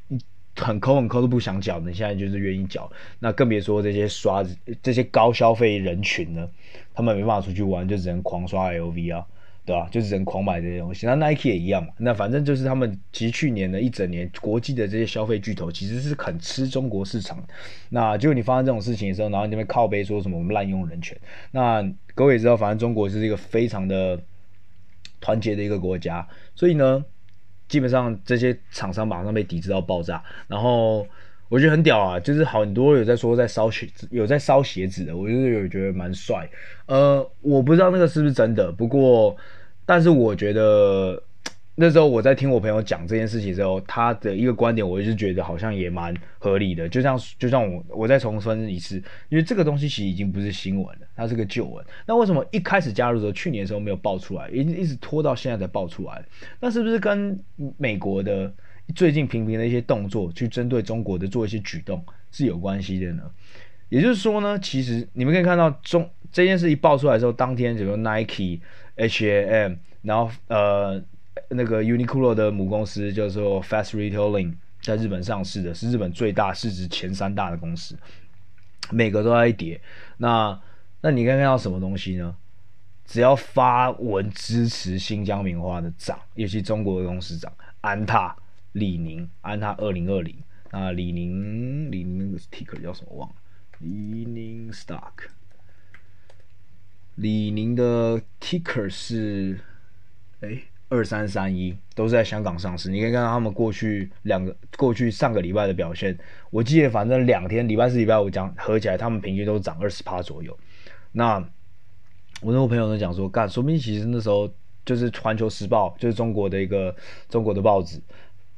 [0.56, 2.92] 很抠很抠都不想缴，你现在就是愿意缴。
[3.20, 4.44] 那更别说这些刷
[4.82, 6.48] 这些高消费人群呢，
[6.94, 9.26] 他们没办法出去玩，就只能狂刷 LV 啊。
[9.66, 9.88] 对吧？
[9.90, 11.94] 就是人狂买这些东西，那 Nike 也一样嘛。
[11.98, 17.42] 那反正就是他们其实去年的一整年，国际的这些消费巨头其实是很吃中国市场。
[17.90, 21.18] 那结果你发生这种事情的时候，然后你那边靠背说什么我们滥用人权。
[21.52, 21.82] 那
[22.14, 24.20] 各位也知道，反正中国是一个非常的
[25.22, 27.06] 团结的一个国家，所以呢，
[27.70, 30.22] 基本上这些厂商马上被抵制到爆炸。
[30.48, 31.08] 然后
[31.54, 36.50] 我觉得很屌啊，就是很多有在说在烧鞋，有在烧鞋子的，我就是有觉得蛮帅。
[36.88, 39.38] 呃，我不知道那个是不是真的，不过。
[39.86, 41.22] 但是我觉得
[41.76, 46.90] 那时候我在听我朋友讲这件事情的时候，他的一个观点，我一直觉得好像也蛮合理的。
[46.90, 48.96] 就像就像我我再重申一次，
[49.30, 51.86] 因为这个东西其实已经不是新闻了，它是个旧闻。
[52.08, 56.24] 那为什么一开始加入的时候，去年的时候没有爆出来，一一直拖到现在才爆出来？
[56.60, 57.40] 那是不是跟
[57.78, 58.52] 美国的
[58.96, 63.24] 最近频频的一些动作，去针对中国的做一些举动是有关系的呢？
[63.90, 68.60] 也就是说呢，其实你们可以看到中这件事一爆出来之后，当天比如 Nike。
[68.96, 71.04] H&M，然后呃，
[71.50, 77.98] 那个 Uniqlo 的母公司叫做 Fast Retailing，在日本上市的，是日本最大市值前三大的公司。
[78.92, 79.82] 每个都在跌。
[80.18, 80.62] 那
[81.02, 82.36] 那你看看到什么东西呢？
[83.04, 88.36] 只要发文支持新疆棉花的涨，尤其中国的公司涨，安踏、
[88.74, 90.36] 李宁、安踏二零二零，
[90.72, 93.36] 那李宁李宁那个 ticker 叫什么忘了？
[93.80, 95.12] 李宁 stock，
[97.16, 99.60] 李宁的 ticker 是
[100.42, 100.58] 哎
[100.90, 102.90] 二三三一，都是在香港上市。
[102.90, 106.18] 你可以看到他们过去两个过去上个礼拜的表现，
[106.50, 110.58] 我记得反正两天礼拜四礼拜五讲合起来，他们平均都涨二十趴左右。
[111.12, 111.38] 那
[112.42, 114.52] 我那个朋友呢讲说，干，说明其实那时候
[114.86, 116.96] 就是《环球时报》，就是中国的一个
[117.30, 118.02] 中国的报纸，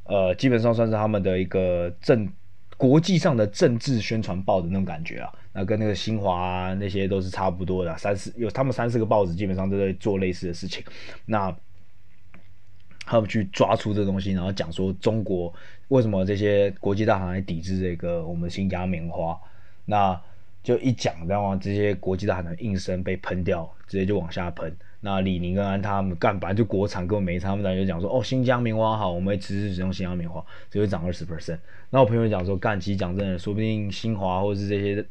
[0.05, 2.27] 呃，基本上算是他们的一个政
[2.77, 5.31] 国际上的政治宣传报的那种感觉啊。
[5.53, 10.83] 那跟那个新华啊那些都是差不多的，三四有他们三四个报纸基本上都在做类似的事情。
[11.25, 11.55] 那
[13.05, 15.53] 他们去抓出这东西，然后讲说中国
[15.87, 19.39] 为什么这些国际大行来抵制这个我们新疆棉花。
[19.85, 20.19] 那
[20.63, 24.75] 就一讲，然后这些国际大行的应声被喷掉，直接就往下喷。
[25.05, 27.39] 那李宁跟安他们干，本来就国产，根本没。
[27.39, 31.59] 他们当就讲说，哦，新疆棉花好，我们会支持使用新疆棉花，只会涨二十 percent。
[31.91, 35.05] 那我朋友讲说，干，其实讲真的，说不定新华或者是这些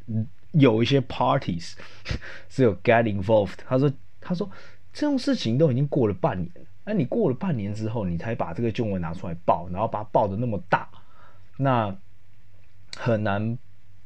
[0.50, 1.74] 有一些 parties
[2.50, 3.58] 是有 get involved。
[3.64, 4.50] 他说，他说
[4.92, 6.50] 这种事情都已经过了半年，
[6.84, 10.88] 那你过了半年之后，你才把这个旧闻拿出来报，然后把它报的那么大，
[11.56, 11.96] 那
[12.96, 13.56] 很难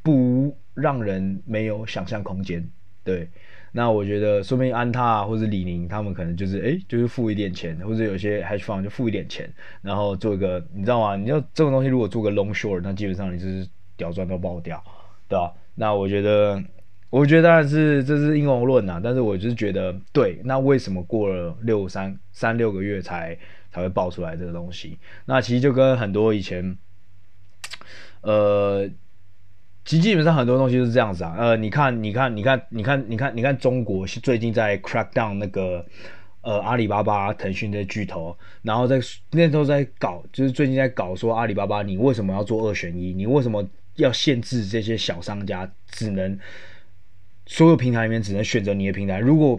[0.03, 0.55] 不。
[0.81, 2.65] 让人没有想象空间，
[3.03, 3.29] 对，
[3.73, 9.49] 那我觉得说不定安踏或者李宁他们可能就是哎，就是付一点钱，或者有些 hedge fund 就付一点钱，
[9.83, 11.17] 然后做一个，你知道吗？
[11.17, 14.83] 你要这种东西如果做个 long short，那基本上你就是屌赚都爆掉，
[15.29, 15.53] 对吧？
[15.75, 16.63] 那我觉得，
[17.11, 23.39] 我觉得当然是这是阴谋论呐，但是我就是觉得，对，那为什么过了六三三六个月才
[23.71, 24.99] 才会爆出来这个东西？
[25.27, 26.77] 那其实就跟很多以前，
[28.23, 28.89] 呃。
[29.89, 35.83] 其实基本上很多东西都是这样子啊，呃，你看，你看，你看，你看，你看，你看，中国是最近在 crack down 那个，
[36.43, 43.15] 呃，阿里巴巴、腾讯的巨头，然后在那时候在搞，就是最近在搞说阿里巴巴，你为什么要做二选一？
[43.15, 46.39] 你为什么要限制这些小商家只能
[47.47, 49.19] 所有平台里面只能选择你的平台？
[49.19, 49.59] 如果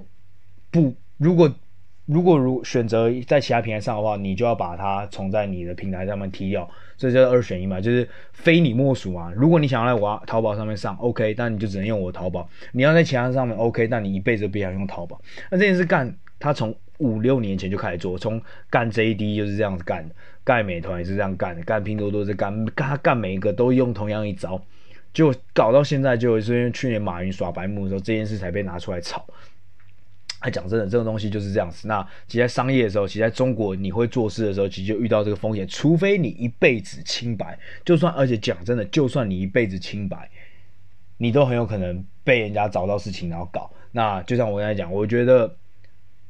[0.69, 1.51] 不，如果
[2.05, 9.31] 如果如选择在其他平台上的话，你就要把它从在你的平台上面踢掉，这叫二选一嘛，就是非你莫属嘛。
[9.33, 15.19] 如果你想要在我淘宝上面上，OK，但你就只能用我淘宝；你要在其他上面，OK，但你一辈子都别想用淘宝。
[15.49, 24.61] 那这件事干，他从五六年前就开始做，从干 JD 就是这样子干的，干美团也是这样干的，干拼多多是干，干他干每一个都用同样一招，
[25.13, 29.25] 就搞到现在，就是因为去年马云耍白目的时候，这件事才被拿出来炒。
[30.39, 31.87] 哎，讲真的，这种东西就是这样子。
[31.87, 35.67] 那其实在商业的时候，其实在中国你会做事的时候，其实就遇到这个风险。
[35.67, 40.29] 除非你一辈子清白，就算而且讲真的，就算你一辈子清白，
[41.17, 43.69] 你都很有可能被人家找到事情然后搞。
[43.91, 45.53] 那就像我刚才讲，我觉得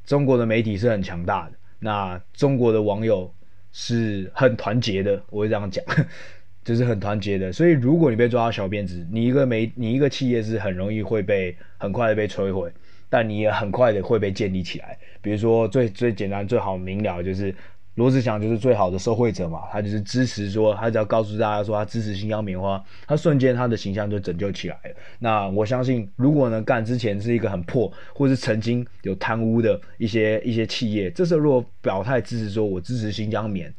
[0.05, 3.31] 中国的媒体是很强大的，那中国的网友
[3.71, 5.85] 是很团结的，我会这样讲，
[6.65, 7.53] 就是很团结的。
[7.53, 12.71] 所以如果你被抓到小辫子，你一个媒，你一个企业是很容易会被很快的被摧毁。
[13.09, 17.53] 但你也很快的会被建立起来，比如说最最简单、最好明了就是
[17.95, 24.95] 罗志祥就是最好的受惠者嘛，他就是支持说，他只要告诉大家说他支持新疆棉花，他瞬间他的形象就拯救起来了。
[25.19, 33.73] 那我相信，如果呢干之前是一个很破，或是曾经有贪污的一些一些企业，这时候如果表态支持说我支持新疆棉，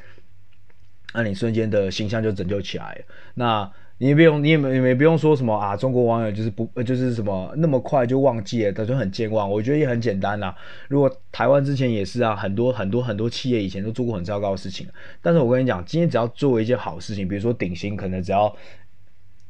[1.14, 3.04] 那你瞬间的形象就拯救起来了。
[3.34, 3.72] 那。
[4.02, 9.48] 你也不用，你也没也不用说什么啊，中国网友就是不，就是什么那么快就忘记了，他就很健忘。
[9.50, 10.56] 我觉得也很简单啦。
[10.88, 14.86] 如果台湾之前也是啊，很多很多很多企业以前都做过很糟糕的事情，
[15.20, 18.56] 但是我跟你讲，今天只要做一件好事情，比如说鼎新，可能只要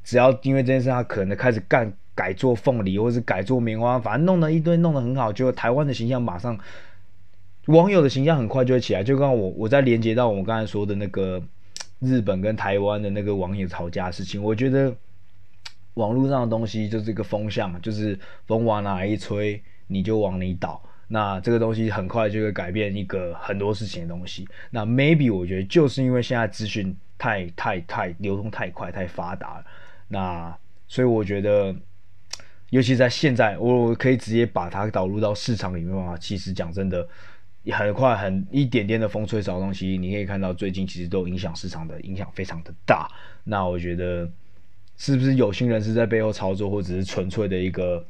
[0.03, 6.59] 只要因为这件事，他可能开始干改做凤梨，或是改做棉花，反正弄了一堆，弄得很好，就台湾的形象马上，
[7.67, 9.05] 网友的形象很快就会起来。
[9.05, 11.41] 就刚刚我我在连接到我们刚才说的那个。
[12.01, 14.97] 日本跟台湾的那个网友吵架的事情，我觉得
[15.95, 20.83] 网络上的东西就是一个风向，就是风往哪一吹，你就往哪倒。
[21.09, 24.49] 那这个东西很快就会改变一个很多事情的东西。
[24.71, 29.65] 那 maybe 我觉得就是因为现在资讯太太太流通太快太发达了，
[30.09, 30.57] 那
[30.89, 31.75] 所以我觉得，
[32.71, 37.07] 尤其在现在，我可以直接把它导入到市场里面的话，其实讲真的。
[37.67, 43.07] 很快，很一点点的风吹草动，其实你可以看到，最近其实都影响市场的影响非常的大。
[43.45, 44.29] 那我觉得，
[44.97, 48.05] 是不是有心人是在背后操作，或者是纯粹的一个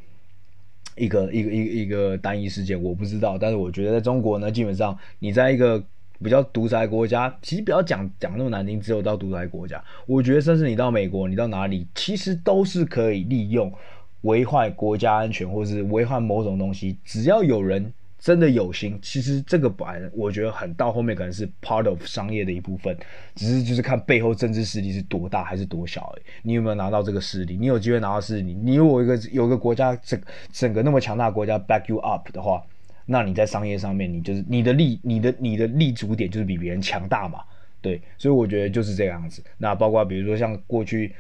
[0.94, 2.80] 一个一个一一个单一事件？
[2.80, 3.36] 我不知道。
[3.36, 5.82] 但是我觉得，在中国呢，基本上你在一个
[6.22, 13.72] 比较独裁国家，其实不要讲讲那么难听，只有到独裁国家，我觉得甚至你到美国，你到哪里，其实都是可以利用
[14.20, 17.92] 危害国家安全，或是危害某种东西，只要有人。
[18.20, 22.94] 真的有心，其实这个本我觉得很到后面可能是 part of 商业的一部分，
[23.34, 26.22] 只是就是看背后政治势力是多大还是多小而已。
[26.42, 27.56] 你有没有拿到这个势力？
[27.56, 30.20] 你有机会拿到势力，你有一个有一个国家整
[30.52, 32.62] 整个那么强大的国家 back you up 的话，
[33.06, 37.40] 那你在商业上面，你就是你的立你的你的立足点就是比别人强大嘛。
[37.80, 39.42] 对，所以我觉得就是这个样子。
[39.56, 41.14] 那包括比如说像过去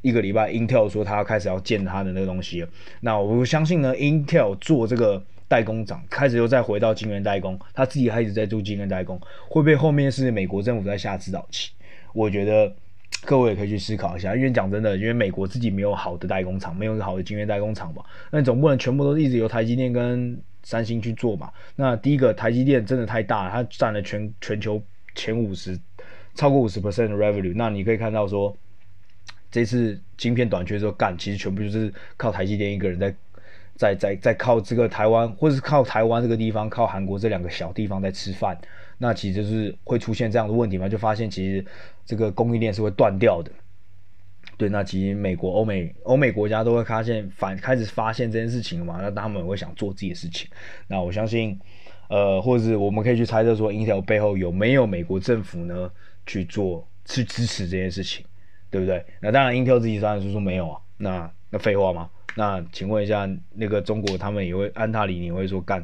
[0.00, 2.64] 一个礼拜，Intel 说他要开始要建他的那个东西，
[3.00, 5.20] 那我相信呢，Intel 做这个。
[5.48, 9.16] 代工厂开始又再回到晶圆代工，他自己还一直在做晶圆代工，
[9.48, 11.70] 会不会后面是美国政府在下指导棋？
[12.12, 12.74] 我觉得
[13.24, 14.34] 各位也可以去思考一下。
[14.34, 21.52] 因为讲真的，因为美国自己没有好的代工厂，没有好的晶圆代工厂嘛，那你总不能全部都一直由台积电跟三星去做嘛？
[21.76, 24.82] 那第一个，台积电真的太大了，它占了全全球
[25.14, 25.78] 前五十，
[26.34, 27.52] 超过五十 percent 的 revenue。
[27.54, 28.56] 那你可以看到说，
[29.50, 33.14] 这次晶片短缺之后干，其实全部就是靠台积电一个人在。
[33.76, 38.58] 在在在靠这个台湾，或者是靠台湾这个地方，靠韩国这两个小地方在吃饭，
[38.98, 40.88] 那其实就是会出现这样的问题嘛？
[40.88, 41.64] 就发现其实
[42.04, 43.50] 这个供应链是会断掉的。
[44.58, 50.48] 对，那其实美国、欧美、欧美国家都会发现反开始发现这件事情嘛，那他们会想做自己的事情。
[50.88, 51.60] 那我相信，
[52.08, 55.90] 呃，或者是我们可以去猜测说，Intel 背后有没有美国政府呢
[56.24, 58.24] 去做去支持这件事情，
[58.70, 59.04] 对不对？
[59.20, 62.08] 那当然，Intel 自己当然是说没有啊，那那废话吗？
[62.38, 65.82] 那请问一下，那个中国他们也会安踏李宁会说干，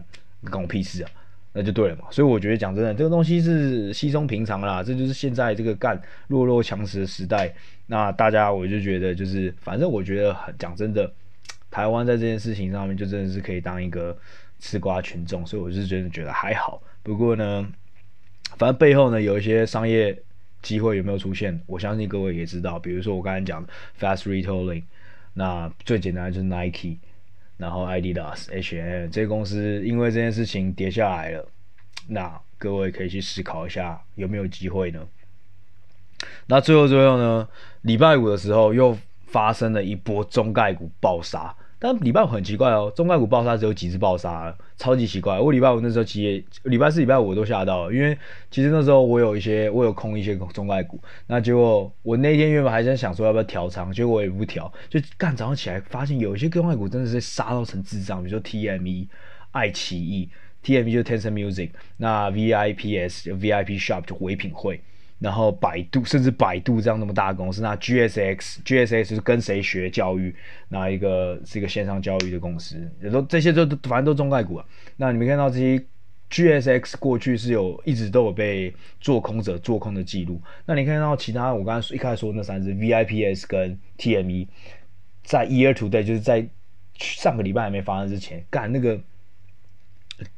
[0.51, 1.11] 关我屁事啊？
[1.55, 2.05] 那就对了嘛。
[2.11, 5.99] 所以我觉得讲真的，这个东西是稀松平常啦，这就是现在这个干
[6.29, 7.51] 弱肉强食的时代。
[7.87, 11.11] 那大家我就觉得就是，反正我觉得很讲真的，
[11.71, 14.15] 台湾在这件事情上面就真的是可以当一个
[14.61, 16.83] 吃瓜群众，所以我是真的觉得还好。
[17.03, 17.67] 不过呢，
[18.59, 20.15] 反正背后呢有一些商业
[20.61, 24.83] 机会有没有出现，我相信各位也知道，比如说我刚才讲的 fast retailing。
[25.35, 26.99] 那最简单的就是 Nike，
[27.57, 31.49] 然后 Adidas、H&M 这些公司，因为这件事情跌下来了，
[32.09, 35.07] 那各位可以去思考一下有没有机会呢？
[36.47, 37.49] 那最后最后呢，
[37.81, 41.55] 礼拜五的时候又发生了一波中概股爆杀。
[41.85, 45.37] 但礼拜五很奇怪哦，中概股爆杀只有几只爆杀，超级奇怪。
[45.41, 48.17] 我礼拜五那时候其实礼拜四、礼拜五我都吓到了，因为
[48.53, 59.09] 其实那时候我有一些我有空一些中概股，那结果我那天原本还在想说要不要调仓，结果我也不调，就干早上起来发现有一些中概股真的是杀到成智障，比如说 TME、
[59.51, 60.31] 爱奇艺、
[60.63, 64.81] TME 就 Tencent Music，那 VIPS、VIP Shop 就唯品会。
[65.23, 70.35] 然后百度，甚至百度这样那么大的公司，那 GSX，GSX 是跟谁学教育？
[70.69, 74.67] 那一个是一个线上教育的公司，也都这些都反正都中概股啊。
[74.97, 75.81] 那你们看到这些
[76.29, 80.43] GSX 过去是有一直都有被做空者做空的记录。
[80.67, 84.49] 那你看到其他我刚才一开始说那三只 VIPS 跟 TME，
[85.23, 86.45] 在 Year Two Day 就是在
[86.99, 89.01] 上个礼拜还没发生之前干那个。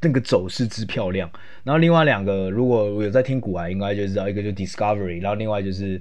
[0.01, 1.31] 那个走势之漂亮，
[1.63, 6.01] 然后另外两个，如果我有在听股啊，应该就知道，一个就 Discovery，然后另外就是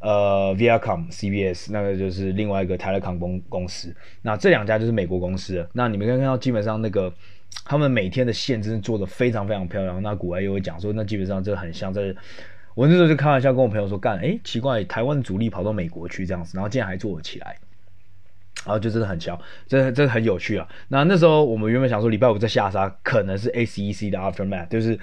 [0.00, 3.94] 呃 Viacom CBS，那个就是另外一个 Telecom 公公司。
[4.22, 5.66] 那这两家就是美国公司。
[5.72, 7.12] 那你们可以看到，基本上那个
[7.64, 10.02] 他们每天的线真的做的非常非常漂亮。
[10.02, 12.14] 那股外又会讲说，那基本上这很像在，
[12.74, 17.56] 我那时候就开玩笑跟我朋友说，干，哎，奇怪，台湾主力跑到美国去这样子，然后竟然还做得起来。
[18.64, 20.68] 然后就真的很巧，这这很有趣啊。
[20.88, 24.98] 那那时候我们原本想说礼拜五再下杀，可能是 SEC 的 aftermath，就是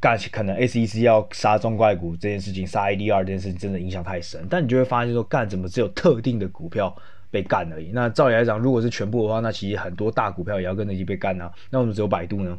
[0.00, 4.46] 干可能 SEC 要杀中概股这件事情，杀 ADR 这件事情真的影响太深。
[4.48, 6.96] 但你就会发现说，干怎么只有特定的股票
[7.30, 7.90] 被干而已？
[7.92, 11.52] 那照理来讲，如果是全部的话，那其实很多大股票也要跟着一起被干啊。
[11.70, 12.58] 那我们只有百度呢？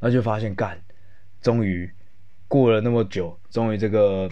[0.00, 0.78] 那就发现干，
[1.40, 1.90] 终于
[2.46, 4.28] 过了那么久，终于这个。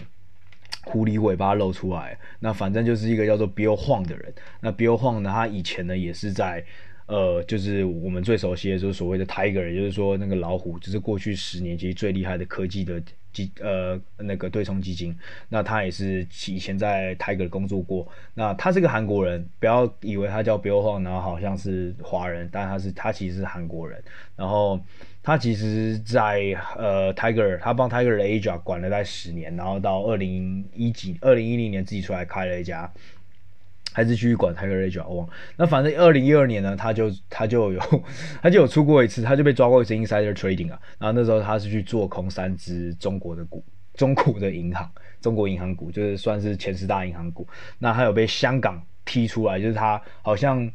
[0.85, 4.31] 狐狸尾巴露出来，那反正就是一个叫做 Bill Hwang 的人。
[4.61, 6.63] 那 Bill Hwang 呢，他以前呢也是在，
[7.07, 13.01] 呃，就是我们最熟悉的，就是所谓的 Tiger，也就是说那个老虎，就是过去十年其实最厉害的科技的
[13.33, 15.17] 基，呃，那个对冲基金。
[15.49, 18.07] 那他也是以前在 Tiger 工作过。
[18.35, 24.03] 那他是个韩国人，不要以为他叫 Bill Hwang，然后好像是华人，但他是他其实是韩国人。
[24.35, 24.79] 然后。
[25.25, 32.87] 他其实在，呃，Tiger，他帮 Tiger 的 Asia 管了大概十年，然后到二零一几、二零一零年自己出来开了一家，
[33.91, 35.03] 还是继续管 Tiger Asia。
[35.07, 35.29] 我忘。
[35.57, 37.81] 那反正二零一二年呢，他就他就有
[38.39, 40.79] 他就有出过一次，他就被抓过一次 Insider Trading 啊。
[40.99, 43.65] 然后那时候他是去做空三只中国的股，
[43.95, 44.87] 中国的银行，
[45.21, 47.47] 中国银行股就是算是前十大银行股。
[47.79, 50.71] 那他有被香港踢出来，就是他好像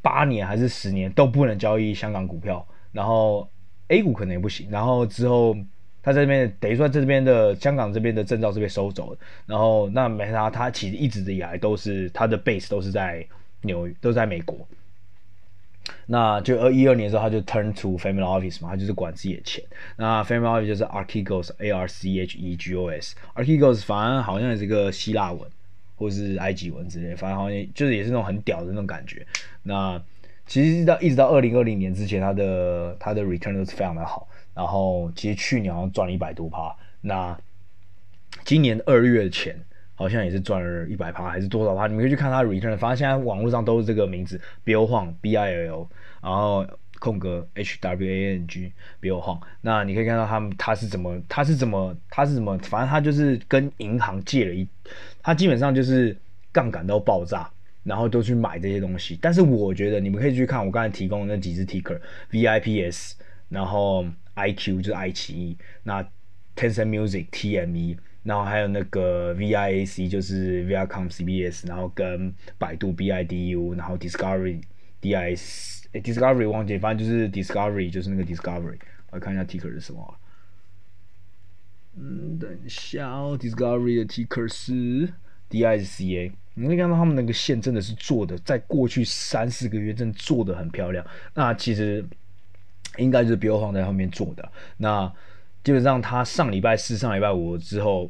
[0.00, 3.48] 八年还是十年都不能交易香港股票，然后。
[3.88, 5.56] A 股可能也不行，然后之后
[6.02, 13.26] 他在这边等于说这边的香港这边的证照是被收走的，然后那没啥，他其实一直以来都是他的 base 都是在
[13.62, 14.66] 纽约，都在美国。
[16.06, 19.62] 那就二一二年的时候，他就 turn to family office 嘛，他就是管自己的钱。
[19.96, 25.46] 那 family office 就是 Archegos，A R C H E G O S，Archegos 反正好像也是个希腊文
[25.96, 29.26] 或是埃及文之类，反正好像就是也是那种很屌的那种感觉。
[29.62, 30.00] 那
[30.46, 34.28] 其实到一直到二零二零年之前，他的他的 return 都是非常的好。
[34.54, 37.36] 然后其实去年好像赚了一百多趴，那
[38.44, 39.58] 今年二月的钱
[39.96, 41.88] 好像也是赚了一百趴，还是多少趴？
[41.88, 45.88] 你们可以去看他的 return，反正现在网络上都是这个名字，Bill Hwang，B I L
[46.22, 46.64] 然后
[47.00, 49.40] 空格 H W A N G，Bill Hwang。
[49.60, 54.68] 那你可以看到他们他是怎么，他是怎么，他是怎么，反正他就是跟银行借了一，
[55.20, 56.16] 他基本上就是
[56.52, 57.50] 杠杆到爆炸，
[57.84, 59.16] 然后都去买这些东西。
[59.22, 63.14] 但是我觉得你们可以去看我刚才提供的那几只 ticker，V I P S，
[63.48, 64.04] 然后。
[64.36, 66.02] iQ 就是爱奇艺，那
[66.56, 74.60] Tencent Music TME，然后还有那个 VIAC 就是 Viacom CBS，然后跟百度 BIDU，然后 Discovery
[75.00, 78.80] DIS，诶 Discovery 忘记，反正就是 Discovery 就是那个 Discovery，
[79.12, 80.18] 我看一下 ticker 是什么。
[81.96, 85.12] 嗯，等一下哦，Discovery 的 ticker 是
[85.48, 91.04] DISCA，你可以看到他们那个线真的是做的，在过去三四个月真的做的很漂亮。
[91.34, 92.04] 那其实。
[92.96, 94.52] 应该是 Bill Hwang 在后面做的。
[94.76, 95.12] 那
[95.64, 98.08] 基本上他上礼拜四、上礼拜五之后，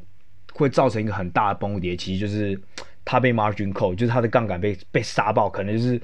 [0.53, 2.61] 会造成一个很大的崩跌，其实就是
[3.03, 5.99] 他被 margin call，就是他的杠杆被被杀爆，可能就是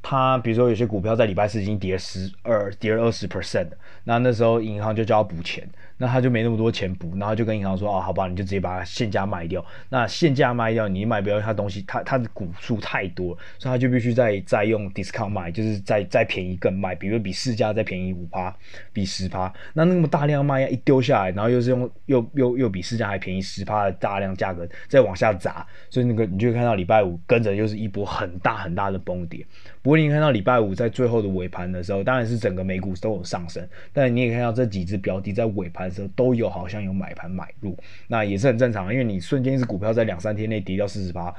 [0.00, 3.68] 他比如说有些股票在礼拜四已经跌十二、跌了二十 percent，
[4.04, 5.68] 那那时候银行就叫他补钱。
[5.98, 9.64] 那他就没那么多钱补，然后就跟银行说哦，好吧，你就直接把它现价卖掉。
[9.88, 18.52] 那现价卖掉，你卖不掉他东西，他他的股数太多，所以他就必须再再用 discount 卖，就是再再便宜更卖，比如比市价再便宜五趴，
[18.92, 19.52] 比十趴。
[19.74, 29.46] 那那么大量卖一丢下来，然后又是用又又又比市价还便宜十趴的大量价格再往下砸，所以那个你就看到礼拜五跟着又是一波很大很大的崩跌。
[29.82, 35.91] 不过你看到礼拜五在最后的尾盘的时候，当然是整个美股都有上升，但你也看到这几只标的在尾盘。
[36.16, 37.76] 都有好像有买盘买入，
[38.08, 41.34] 那也是很正常，因为你瞬间一只股票在两三天内跌掉四十八，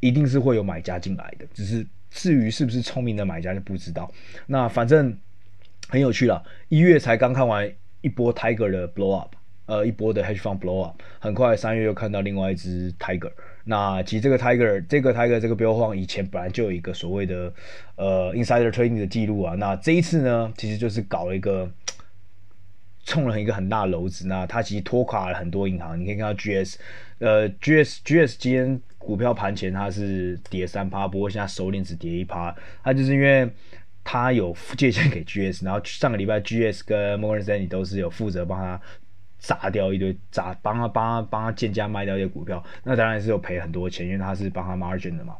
[0.00, 4.10] 一定是会有买家进来的，只是至于是不是聪明的买家就不知道。
[4.46, 5.16] 那反正
[5.88, 7.70] 很有趣了，一月才刚看完
[8.00, 9.34] 一波 Tiger 的 blow up，
[9.66, 13.32] 呃，一波的 hedge fund blow up，很快三月又看到另外一只 Tiger。
[13.64, 17.52] 那其实这个 Tiger，这个 Tiger 这个 Bill Hwang 以前本来就有一个所谓的
[17.96, 21.70] 呃 insider trading 的记录啊，那这一次呢，其实就是搞了一个。
[23.04, 25.98] 冲了一个很大的篓子，那它其实拖垮了很多银行。
[26.00, 26.76] 你可以看到 GS，
[27.18, 32.54] 呃，GS GS 今天股票盘前它是跌三趴，不过现在收敛只跌一趴。
[32.82, 33.48] 它就是因为
[34.02, 38.80] 它有借钱给 GS，然后上个礼拜 GS 跟 Morgan Stanley 都是有负责帮他
[39.38, 45.36] 砸掉一堆，砸帮他帮他帮他贱价卖掉一些股票，那当然是有赔很多钱，因为他是帮他 margin 的嘛。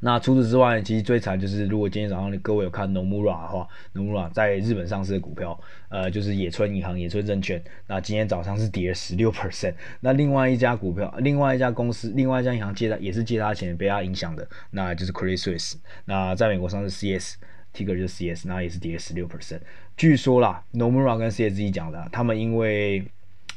[0.00, 5.58] 那除此之外，其实最惨就是，如果今天早上你各位有看 Nomura 的话，Nomura 在日本上市的股票，
[5.88, 9.74] 呃，就是野村银行、野村证券，那今天早上是跌了十六 percent。
[10.00, 15.74] 那另外一家股票，另外一家公司，另外一家银行借他也是借他钱，被他影响的，那就是 Crisis。
[16.04, 19.60] 那在美国上市 CS，Ticker 就是 CS，那也是跌了十六 percent。
[19.96, 23.06] 据说啦，Nomura 跟 CS 自己讲的，他们因为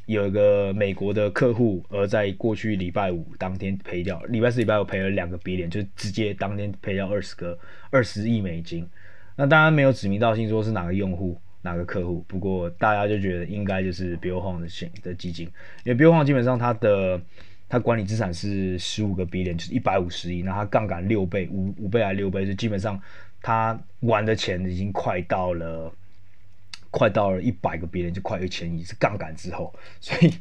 [0.05, 7.57] 有一个美国的客户，而在过去礼拜五当天赔掉，礼拜四、礼拜五赔了两个 B 点就直接当天赔掉二十个
[7.89, 8.87] 二十亿美金。
[9.35, 15.49] 那当然没有指名道姓说是哪个用户、哪个客户，不过大家就觉得应该就是 Bill Huang 的钱的基金，
[15.83, 17.19] 因为 Bill Huang 基本上他的
[17.67, 23.01] 他管理资产是十五个 B 点就是一百五十亿，那他杠杆六倍、五五倍还六倍，就基本上
[23.41, 25.91] 他玩的钱已经快到了。
[26.95, 30.33] 快到了一百个别人就快一千亿是杠杆之后，所以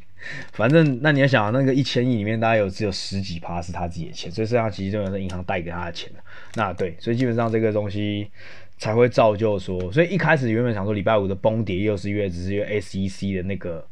[0.53, 6.09] 反正那你要想那个一千亿里面大概有只有十几趴是他自己的钱，所以实际上其实就是银行贷给他的钱。
[6.53, 8.31] 那对，所以基本上这个东西
[8.77, 13.85] 才会造就说，所以一开始原本想说礼拜五的崩跌又是因为只是因为 SEC 的那个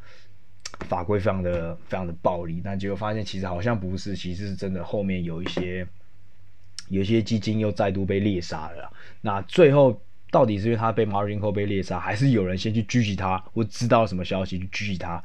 [0.88, 5.86] 法规非常的非常的暴力，但结果发现其实好像不是，其实是真的后面有一些
[6.88, 8.90] 有些基金又再度被猎杀了。
[9.20, 10.02] 那最后。
[10.34, 13.42] 到底是因为他被 margin call 被猎杀，还是有人先去狙击他？
[13.54, 15.24] 我知道什么消息去狙击他？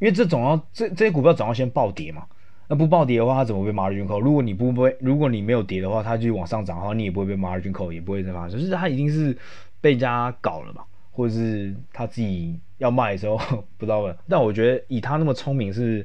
[0.00, 2.26] 因为这总要这这些股票总要先暴跌嘛。
[2.66, 4.18] 那不暴跌的话，它怎么被 margin call？
[4.18, 8.58] 如果你不被，如果你没有跌的话，它就往上涨的话，你也不会被 margin call，也不会再发生。
[8.58, 9.36] 就是它已经是
[9.80, 10.82] 被人家搞了嘛，
[11.12, 13.38] 或者是他自己要卖的时候
[13.78, 14.16] 不知道了。
[14.28, 16.04] 但我觉得以他那么聪明是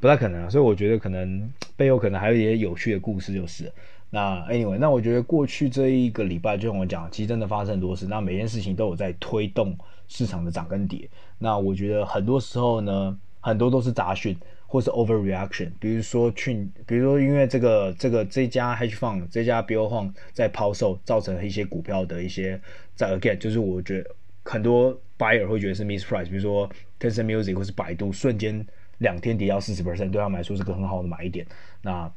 [0.00, 3.70] 不太可能，所以我觉得可能背后可能还有一些有趣的故事，就是。
[4.14, 9.74] 那 anyway，那我觉得过去这一个礼拜，就像我讲，其实真的发生很多事，那每件事情都有在推动
[10.06, 11.08] 市场的涨跟跌。
[11.38, 14.36] 那我觉得很多时候呢，很多都是杂讯
[14.66, 15.72] 或是 overreaction。
[15.80, 22.60] 比如说去，比如说因为这个这个这家 hedge fund 这家 Bill Hong 在抛售，造成了一些股票的一些
[22.94, 24.10] 在 again，就是我觉得
[24.44, 26.68] 很多 buyer 会觉得是 misprice，比如说
[27.00, 28.66] Tencent Music 或是百度瞬间
[28.98, 31.46] 两天跌掉四十 percent，对他们来说是个很好的买点。
[31.80, 32.12] 那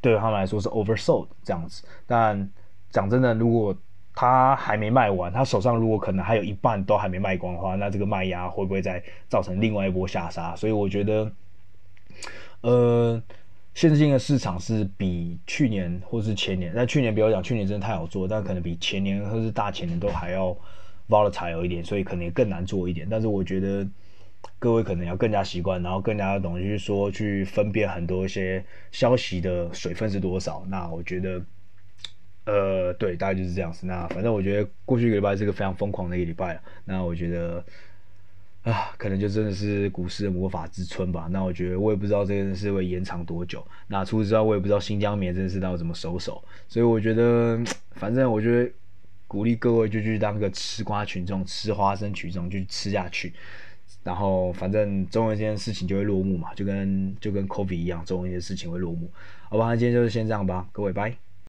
[0.00, 2.48] 对他们来说是 oversold 这样子，但
[2.90, 3.76] 讲真的，如果
[4.14, 10.54] 他还没卖完，他手上如果可能还有一半都还没卖光的话，那这个卖压会不会再造成另外一波下杀？
[10.56, 11.32] 所以我觉得，
[12.62, 13.22] 呃，
[13.74, 20.56] 现在的市场是比去年或是前年，但去年不要讲，去年真的太好做，但可能比前年或是大前年都还要
[21.08, 23.06] volatile 一点，所以可能也更难做一点。
[23.10, 23.86] 但是我觉得。
[24.58, 30.64] 各位可能要更加习惯，然后更加要懂得去说，去分辨很多一些消息的水分是多少。
[30.68, 31.42] 那我觉得，
[32.44, 33.86] 呃，对，大概就是这样子。
[33.86, 36.60] 那反正我觉得过去一个礼拜是个非常疯狂的一个礼拜了。
[36.84, 37.64] 那我觉得，
[38.62, 41.28] 啊，可能就真的是股市的魔法之春吧。
[41.30, 43.64] 那我觉得我也不知道这件事会延长多久。
[43.86, 46.42] 那除此之外，我也不知道新疆棉这件事到底怎么收手。
[46.66, 47.60] 所以我觉得，
[47.92, 48.70] 反正我觉得
[49.28, 53.32] 鼓励各位就去当个吃瓜群众，吃花生群众，就去吃下去。
[54.08, 59.10] 然后反正总有一件事情就会落幕嘛，就跟就跟 COVID 一样，总有一件事情会落幕。
[59.50, 61.14] 好吧，那今天就是先这样吧，各位拜。